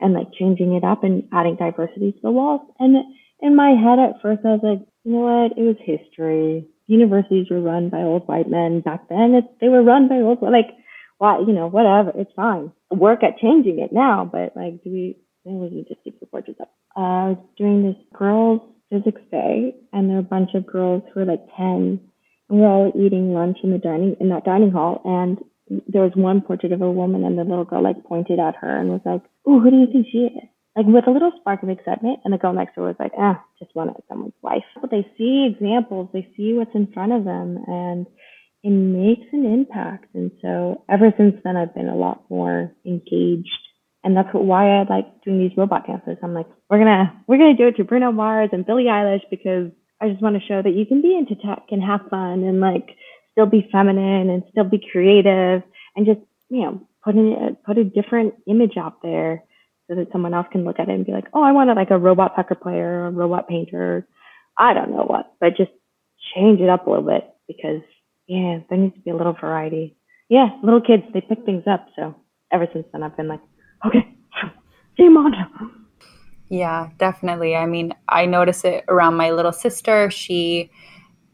and 0.00 0.14
like 0.14 0.28
changing 0.38 0.74
it 0.74 0.84
up 0.84 1.02
and 1.02 1.24
adding 1.32 1.56
diversity 1.56 2.12
to 2.12 2.18
the 2.22 2.30
walls. 2.30 2.60
And 2.78 2.96
in 3.40 3.56
my 3.56 3.70
head 3.70 3.98
at 3.98 4.20
first, 4.22 4.40
I 4.44 4.50
was 4.50 4.60
like, 4.62 4.86
you 5.04 5.12
know 5.12 5.20
what? 5.20 5.58
It 5.58 5.62
was 5.62 5.76
history. 5.80 6.68
Universities 6.86 7.46
were 7.50 7.60
run 7.60 7.88
by 7.88 7.98
old 7.98 8.26
white 8.28 8.48
men 8.48 8.80
back 8.80 9.08
then. 9.08 9.34
It, 9.34 9.44
they 9.60 9.68
were 9.68 9.82
run 9.82 10.08
by 10.08 10.16
old, 10.16 10.42
like, 10.42 10.70
why, 11.18 11.40
you 11.40 11.52
know, 11.52 11.68
whatever. 11.68 12.12
It's 12.14 12.32
fine. 12.36 12.72
Work 12.90 13.22
at 13.22 13.38
changing 13.38 13.80
it 13.80 13.92
now, 13.92 14.28
but 14.30 14.56
like, 14.56 14.82
do 14.84 14.90
we, 14.90 15.16
we 15.44 15.84
just 15.88 16.02
keep 16.04 16.20
the 16.20 16.26
portraits 16.26 16.60
up. 16.60 16.70
Uh, 16.96 17.00
I 17.00 17.28
was 17.30 17.38
doing 17.56 17.82
this 17.82 17.96
girls 18.16 18.60
physics 18.90 19.20
day, 19.30 19.74
and 19.92 20.08
there 20.08 20.16
were 20.16 20.20
a 20.20 20.34
bunch 20.34 20.50
of 20.54 20.66
girls 20.66 21.02
who 21.12 21.20
were 21.20 21.26
like 21.26 21.44
10, 21.56 22.00
and 22.48 22.58
we 22.58 22.60
are 22.62 22.72
all 22.72 22.92
eating 22.94 23.34
lunch 23.34 23.58
in 23.62 23.70
the 23.70 23.78
dining 23.78 24.16
in 24.20 24.28
that 24.30 24.44
dining 24.44 24.70
hall, 24.70 25.02
and 25.04 25.38
there 25.86 26.02
was 26.02 26.12
one 26.14 26.40
portrait 26.40 26.72
of 26.72 26.82
a 26.82 26.90
woman, 26.90 27.24
and 27.24 27.38
the 27.38 27.44
little 27.44 27.64
girl 27.64 27.82
like 27.82 28.02
pointed 28.04 28.38
at 28.38 28.56
her 28.56 28.80
and 28.80 28.90
was 28.90 29.02
like, 29.04 29.22
"Ooh, 29.48 29.60
who 29.60 29.70
do 29.70 29.76
you 29.76 29.86
think 29.92 30.06
she 30.10 30.18
is?" 30.18 30.48
Like 30.76 30.86
with 30.86 31.06
a 31.08 31.10
little 31.10 31.32
spark 31.40 31.62
of 31.62 31.68
excitement, 31.68 32.20
and 32.24 32.32
the 32.32 32.38
girl 32.38 32.52
next 32.52 32.74
to 32.74 32.82
her 32.82 32.86
was 32.88 32.96
like, 32.98 33.12
"Ah, 33.18 33.44
just 33.58 33.74
one 33.74 33.88
of 33.88 33.96
someone's 34.08 34.32
wife." 34.42 34.64
But 34.80 34.90
they 34.90 35.06
see 35.18 35.44
examples, 35.44 36.08
they 36.12 36.26
see 36.36 36.54
what's 36.54 36.74
in 36.74 36.86
front 36.88 37.12
of 37.12 37.24
them, 37.24 37.58
and 37.66 38.06
it 38.62 38.70
makes 38.70 39.26
an 39.32 39.44
impact. 39.44 40.14
And 40.14 40.30
so 40.40 40.82
ever 40.88 41.12
since 41.16 41.36
then, 41.44 41.56
I've 41.56 41.74
been 41.74 41.88
a 41.88 41.96
lot 41.96 42.24
more 42.30 42.72
engaged 42.86 43.67
and 44.04 44.16
that's 44.16 44.32
what, 44.32 44.44
why 44.44 44.80
I 44.80 44.84
like 44.84 45.06
doing 45.24 45.38
these 45.38 45.56
robot 45.56 45.86
dances. 45.86 46.16
I'm 46.22 46.34
like, 46.34 46.46
we're 46.70 46.78
gonna 46.78 47.12
we're 47.26 47.38
gonna 47.38 47.56
do 47.56 47.68
it 47.68 47.76
to 47.76 47.84
Bruno 47.84 48.12
Mars 48.12 48.50
and 48.52 48.66
Billie 48.66 48.84
Eilish 48.84 49.22
because 49.30 49.70
I 50.00 50.08
just 50.08 50.22
want 50.22 50.36
to 50.36 50.46
show 50.46 50.62
that 50.62 50.74
you 50.74 50.86
can 50.86 51.02
be 51.02 51.16
into 51.16 51.34
tech 51.34 51.64
and 51.70 51.82
have 51.82 52.00
fun 52.10 52.44
and 52.44 52.60
like 52.60 52.96
still 53.32 53.46
be 53.46 53.68
feminine 53.72 54.30
and 54.30 54.42
still 54.50 54.64
be 54.64 54.80
creative 54.92 55.62
and 55.96 56.06
just 56.06 56.20
you 56.48 56.62
know 56.62 56.80
put 57.04 57.16
in 57.16 57.56
put 57.64 57.78
a 57.78 57.84
different 57.84 58.34
image 58.46 58.76
out 58.78 59.02
there 59.02 59.42
so 59.88 59.96
that 59.96 60.12
someone 60.12 60.34
else 60.34 60.46
can 60.52 60.64
look 60.64 60.78
at 60.78 60.88
it 60.88 60.94
and 60.94 61.06
be 61.06 61.12
like, 61.12 61.26
oh, 61.32 61.42
I 61.42 61.52
wanted 61.52 61.76
like 61.76 61.90
a 61.90 61.98
robot 61.98 62.32
soccer 62.36 62.54
player 62.54 63.02
or 63.02 63.06
a 63.06 63.10
robot 63.10 63.48
painter. 63.48 64.06
I 64.56 64.74
don't 64.74 64.90
know 64.90 65.04
what, 65.04 65.32
but 65.40 65.56
just 65.56 65.70
change 66.34 66.60
it 66.60 66.68
up 66.68 66.86
a 66.86 66.90
little 66.90 67.06
bit 67.06 67.24
because 67.46 67.80
yeah, 68.26 68.58
there 68.68 68.78
needs 68.78 68.94
to 68.94 69.00
be 69.00 69.10
a 69.10 69.16
little 69.16 69.36
variety. 69.40 69.96
Yeah, 70.28 70.48
little 70.62 70.82
kids 70.82 71.04
they 71.14 71.22
pick 71.22 71.44
things 71.46 71.64
up, 71.66 71.86
so 71.96 72.14
ever 72.52 72.66
since 72.72 72.86
then, 72.92 73.02
I've 73.02 73.16
been 73.16 73.28
like, 73.28 73.40
okay, 73.84 74.14
game 74.96 75.16
on. 75.16 75.78
Yeah, 76.48 76.88
definitely. 76.98 77.56
I 77.56 77.66
mean, 77.66 77.94
I 78.08 78.24
notice 78.26 78.64
it 78.64 78.84
around 78.88 79.16
my 79.16 79.30
little 79.30 79.52
sister. 79.52 80.10
She 80.10 80.70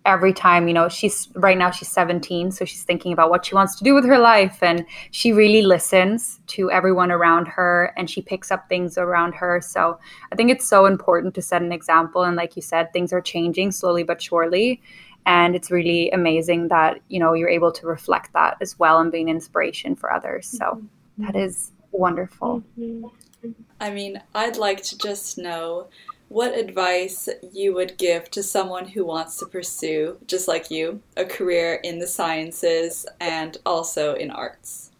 every 0.06 0.34
time, 0.34 0.68
you 0.68 0.74
know, 0.74 0.88
she's 0.88 1.28
right 1.34 1.56
now 1.56 1.70
she's 1.70 1.88
17, 1.88 2.50
so 2.52 2.64
she's 2.64 2.82
thinking 2.82 3.12
about 3.12 3.30
what 3.30 3.46
she 3.46 3.54
wants 3.54 3.76
to 3.76 3.84
do 3.84 3.94
with 3.94 4.04
her 4.04 4.18
life 4.18 4.62
and 4.62 4.84
she 5.12 5.32
really 5.32 5.62
listens 5.62 6.40
to 6.48 6.70
everyone 6.70 7.10
around 7.10 7.48
her 7.48 7.92
and 7.96 8.10
she 8.10 8.20
picks 8.20 8.50
up 8.50 8.68
things 8.68 8.98
around 8.98 9.32
her. 9.34 9.60
So, 9.62 9.98
I 10.30 10.36
think 10.36 10.50
it's 10.50 10.66
so 10.66 10.86
important 10.86 11.34
to 11.34 11.42
set 11.42 11.62
an 11.62 11.72
example 11.72 12.22
and 12.22 12.36
like 12.36 12.56
you 12.56 12.62
said, 12.62 12.92
things 12.92 13.12
are 13.12 13.22
changing 13.22 13.72
slowly 13.72 14.02
but 14.02 14.20
surely 14.20 14.82
and 15.26 15.56
it's 15.56 15.70
really 15.70 16.10
amazing 16.10 16.68
that, 16.68 17.00
you 17.08 17.18
know, 17.18 17.32
you're 17.32 17.48
able 17.48 17.72
to 17.72 17.86
reflect 17.86 18.34
that 18.34 18.58
as 18.60 18.78
well 18.78 18.98
and 19.00 19.10
be 19.10 19.22
an 19.22 19.28
inspiration 19.28 19.96
for 19.96 20.12
others. 20.12 20.46
So, 20.46 20.64
mm-hmm. 20.64 21.24
that 21.24 21.36
is 21.36 21.72
wonderful. 21.98 22.62
Mm-hmm. 22.78 23.50
I 23.80 23.90
mean, 23.90 24.22
I'd 24.34 24.56
like 24.56 24.82
to 24.84 24.98
just 24.98 25.38
know 25.38 25.88
what 26.28 26.56
advice 26.56 27.28
you 27.52 27.74
would 27.74 27.96
give 27.98 28.30
to 28.30 28.42
someone 28.42 28.88
who 28.88 29.04
wants 29.04 29.38
to 29.38 29.46
pursue, 29.46 30.18
just 30.26 30.48
like 30.48 30.70
you, 30.70 31.00
a 31.16 31.24
career 31.24 31.74
in 31.84 31.98
the 31.98 32.06
sciences 32.06 33.06
and 33.20 33.56
also 33.66 34.14
in 34.14 34.30
arts? 34.30 34.90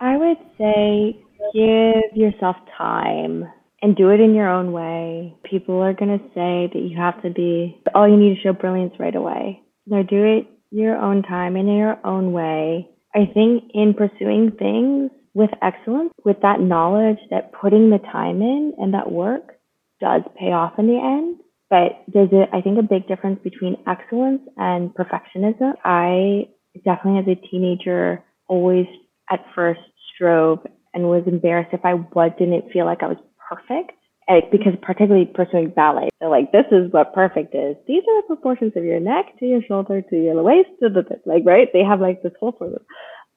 I 0.00 0.16
would 0.16 0.38
say 0.58 1.18
give 1.54 2.16
yourself 2.16 2.56
time 2.76 3.50
and 3.82 3.96
do 3.96 4.10
it 4.10 4.20
in 4.20 4.34
your 4.34 4.48
own 4.48 4.72
way. 4.72 5.34
People 5.44 5.80
are 5.80 5.94
going 5.94 6.18
to 6.18 6.24
say 6.34 6.70
that 6.72 6.86
you 6.88 6.96
have 6.96 7.20
to 7.22 7.30
be, 7.30 7.80
all 7.94 8.08
you 8.08 8.16
need 8.16 8.34
to 8.36 8.40
show 8.42 8.52
brilliance 8.52 8.94
right 8.98 9.16
away. 9.16 9.62
No, 9.86 10.02
do 10.02 10.22
it 10.24 10.46
your 10.70 10.96
own 10.96 11.22
time 11.22 11.56
and 11.56 11.68
in 11.68 11.76
your 11.76 11.98
own 12.04 12.32
way. 12.32 12.88
I 13.14 13.30
think 13.32 13.70
in 13.72 13.94
pursuing 13.94 14.52
things 14.58 15.10
with 15.36 15.50
excellence, 15.60 16.14
with 16.24 16.38
that 16.40 16.60
knowledge 16.60 17.18
that 17.28 17.52
putting 17.52 17.90
the 17.90 17.98
time 17.98 18.40
in 18.40 18.72
and 18.78 18.94
that 18.94 19.12
work 19.12 19.58
does 20.00 20.22
pay 20.40 20.46
off 20.46 20.72
in 20.78 20.86
the 20.86 20.96
end. 20.96 21.38
But 21.68 22.02
there's 22.08 22.32
a, 22.32 22.46
I 22.56 22.62
think, 22.62 22.78
a 22.78 22.82
big 22.82 23.06
difference 23.06 23.38
between 23.44 23.76
excellence 23.86 24.40
and 24.56 24.94
perfectionism. 24.94 25.74
I 25.84 26.48
definitely, 26.86 27.20
as 27.20 27.38
a 27.38 27.48
teenager, 27.50 28.24
always 28.48 28.86
at 29.30 29.44
first 29.54 29.80
strove 30.14 30.60
and 30.94 31.04
was 31.04 31.24
embarrassed 31.26 31.74
if 31.74 31.84
I 31.84 31.94
was, 31.94 32.30
didn't 32.38 32.72
feel 32.72 32.86
like 32.86 33.02
I 33.02 33.08
was 33.08 33.18
perfect. 33.46 33.92
Like, 34.30 34.50
because 34.50 34.72
particularly 34.80 35.26
pursuing 35.26 35.70
ballet, 35.70 36.08
so 36.20 36.28
like 36.28 36.50
this 36.50 36.64
is 36.72 36.90
what 36.92 37.14
perfect 37.14 37.54
is. 37.54 37.76
These 37.86 38.02
are 38.08 38.22
the 38.22 38.26
proportions 38.26 38.72
of 38.74 38.82
your 38.82 38.98
neck 38.98 39.26
to 39.38 39.44
your 39.44 39.60
shoulder 39.68 40.02
to 40.02 40.16
your 40.16 40.42
waist 40.42 40.70
to 40.82 40.88
the 40.88 41.04
like 41.26 41.44
right. 41.46 41.68
They 41.72 41.84
have 41.84 42.00
like 42.00 42.24
this 42.24 42.32
whole 42.40 42.50
formula. 42.58 42.80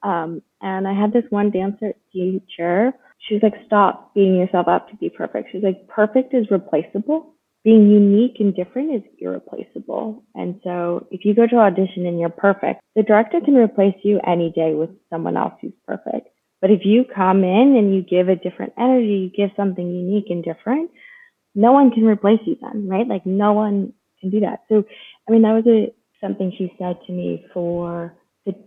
Um, 0.02 0.42
and 0.60 0.88
I 0.88 0.94
had 0.98 1.12
this 1.12 1.24
one 1.30 1.50
dancer 1.50 1.92
teacher 2.12 2.94
she's 3.28 3.42
like, 3.42 3.54
stop 3.66 4.14
beating 4.14 4.36
yourself 4.36 4.68
up 4.68 4.88
to 4.90 4.96
be 4.96 5.10
perfect. 5.10 5.50
She's 5.52 5.62
like, 5.62 5.86
perfect 5.88 6.34
is 6.34 6.50
replaceable. 6.50 7.34
Being 7.62 7.90
unique 7.90 8.36
and 8.40 8.54
different 8.54 8.94
is 8.94 9.02
irreplaceable. 9.18 10.24
And 10.34 10.60
so 10.64 11.06
if 11.10 11.24
you 11.24 11.34
go 11.34 11.46
to 11.46 11.56
audition 11.56 12.06
and 12.06 12.18
you're 12.18 12.30
perfect, 12.30 12.80
the 12.96 13.02
director 13.02 13.40
can 13.44 13.54
replace 13.54 13.94
you 14.02 14.18
any 14.26 14.50
day 14.50 14.74
with 14.74 14.90
someone 15.10 15.36
else 15.36 15.54
who's 15.60 15.72
perfect. 15.86 16.28
But 16.62 16.70
if 16.70 16.80
you 16.84 17.04
come 17.14 17.44
in 17.44 17.76
and 17.76 17.94
you 17.94 18.02
give 18.02 18.28
a 18.28 18.36
different 18.36 18.72
energy, 18.78 19.30
you 19.30 19.30
give 19.30 19.54
something 19.56 19.86
unique 19.86 20.26
and 20.30 20.42
different, 20.42 20.90
no 21.54 21.72
one 21.72 21.90
can 21.90 22.04
replace 22.04 22.40
you 22.46 22.56
then, 22.60 22.88
right? 22.88 23.06
Like 23.06 23.26
no 23.26 23.52
one 23.52 23.92
can 24.20 24.30
do 24.30 24.40
that. 24.40 24.60
So, 24.68 24.84
I 25.28 25.32
mean, 25.32 25.42
that 25.42 25.52
was 25.52 25.66
a, 25.66 25.92
something 26.24 26.52
she 26.56 26.72
said 26.78 26.96
to 27.06 27.12
me 27.12 27.44
for 27.52 28.14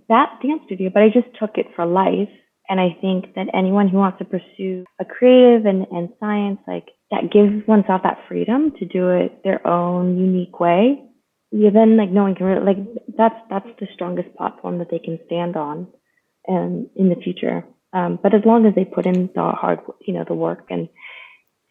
that 0.10 0.40
dance 0.42 0.62
studio, 0.66 0.90
but 0.94 1.04
I 1.04 1.10
just 1.10 1.28
took 1.40 1.58
it 1.58 1.68
for 1.76 1.86
life 1.86 2.30
and 2.70 2.80
I 2.80 2.98
think 3.02 3.36
that 3.36 3.48
anyone 3.54 3.90
who 3.90 3.98
wants 3.98 4.20
to 4.20 4.26
pursue 4.26 4.86
a 5.00 5.06
creative 5.06 5.66
and, 5.66 5.86
and 5.92 6.10
science, 6.20 6.60
like 6.68 6.88
that 7.12 7.32
gives 7.32 7.68
oneself 7.68 8.02
that 8.04 8.24
freedom 8.28 8.72
to 8.80 8.86
do 8.86 9.10
it 9.10 9.44
their 9.44 9.66
own 9.68 10.18
unique 10.18 10.60
way. 10.60 11.04
You 11.52 11.72
then 11.72 11.98
like 11.98 12.10
no 12.10 12.24
one 12.24 12.36
can 12.36 12.46
really, 12.46 12.66
like 12.66 12.78
that's 13.18 13.36
that's 13.50 13.68
the 13.80 13.88
strongest 13.94 14.36
platform 14.36 14.80
that 14.80 14.90
they 14.90 15.00
can 15.00 15.20
stand 15.28 15.56
on, 15.56 15.88
and 16.48 16.90
in 16.96 17.10
the 17.10 17.16
future. 17.16 17.64
Um, 17.92 18.18
but 18.24 18.34
as 18.34 18.42
long 18.44 18.66
as 18.66 18.74
they 18.74 18.86
put 18.86 19.06
in 19.06 19.30
the 19.36 19.52
hard, 19.52 19.80
you 20.02 20.16
know, 20.16 20.26
the 20.28 20.34
work 20.34 20.66
and 20.72 20.90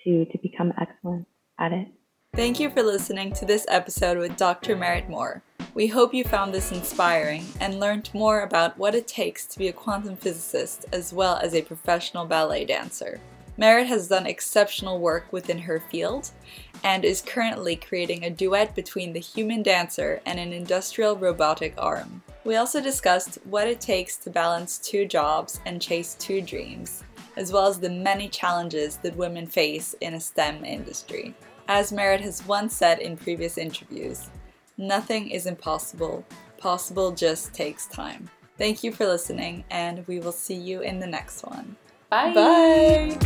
to 0.04 0.24
to 0.26 0.38
become 0.38 0.72
excellent 0.80 1.26
at 1.58 1.72
it. 1.72 1.88
Thank 2.34 2.60
you 2.60 2.70
for 2.70 2.82
listening 2.82 3.32
to 3.34 3.44
this 3.44 3.66
episode 3.68 4.18
with 4.18 4.36
Dr. 4.36 4.76
Merritt 4.76 5.08
Moore. 5.08 5.42
We 5.74 5.86
hope 5.86 6.12
you 6.12 6.22
found 6.22 6.52
this 6.52 6.70
inspiring 6.70 7.46
and 7.58 7.80
learned 7.80 8.10
more 8.12 8.42
about 8.42 8.76
what 8.76 8.94
it 8.94 9.08
takes 9.08 9.46
to 9.46 9.58
be 9.58 9.68
a 9.68 9.72
quantum 9.72 10.16
physicist 10.16 10.84
as 10.92 11.14
well 11.14 11.38
as 11.38 11.54
a 11.54 11.62
professional 11.62 12.26
ballet 12.26 12.66
dancer. 12.66 13.18
Merritt 13.56 13.86
has 13.86 14.06
done 14.06 14.26
exceptional 14.26 14.98
work 14.98 15.32
within 15.32 15.58
her 15.58 15.80
field 15.90 16.30
and 16.84 17.06
is 17.06 17.22
currently 17.22 17.74
creating 17.74 18.24
a 18.24 18.30
duet 18.30 18.74
between 18.74 19.14
the 19.14 19.20
human 19.20 19.62
dancer 19.62 20.20
and 20.26 20.38
an 20.38 20.52
industrial 20.52 21.16
robotic 21.16 21.72
arm. 21.78 22.22
We 22.44 22.56
also 22.56 22.82
discussed 22.82 23.38
what 23.44 23.66
it 23.66 23.80
takes 23.80 24.18
to 24.18 24.30
balance 24.30 24.76
two 24.76 25.06
jobs 25.06 25.58
and 25.64 25.80
chase 25.80 26.16
two 26.18 26.42
dreams, 26.42 27.02
as 27.36 27.50
well 27.50 27.66
as 27.66 27.78
the 27.78 27.88
many 27.88 28.28
challenges 28.28 28.98
that 28.98 29.16
women 29.16 29.46
face 29.46 29.94
in 30.02 30.12
a 30.14 30.20
STEM 30.20 30.66
industry. 30.66 31.34
As 31.68 31.92
Merritt 31.92 32.20
has 32.20 32.46
once 32.46 32.76
said 32.76 32.98
in 32.98 33.16
previous 33.16 33.56
interviews, 33.56 34.28
Nothing 34.82 35.30
is 35.30 35.46
impossible. 35.46 36.26
Possible 36.58 37.12
just 37.12 37.54
takes 37.54 37.86
time. 37.86 38.28
Thank 38.58 38.82
you 38.82 38.90
for 38.90 39.06
listening, 39.06 39.62
and 39.70 40.04
we 40.08 40.18
will 40.18 40.32
see 40.32 40.56
you 40.56 40.80
in 40.80 40.98
the 40.98 41.06
next 41.06 41.44
one. 41.44 41.76
Bye. 42.10 42.34
Bye. 42.34 43.16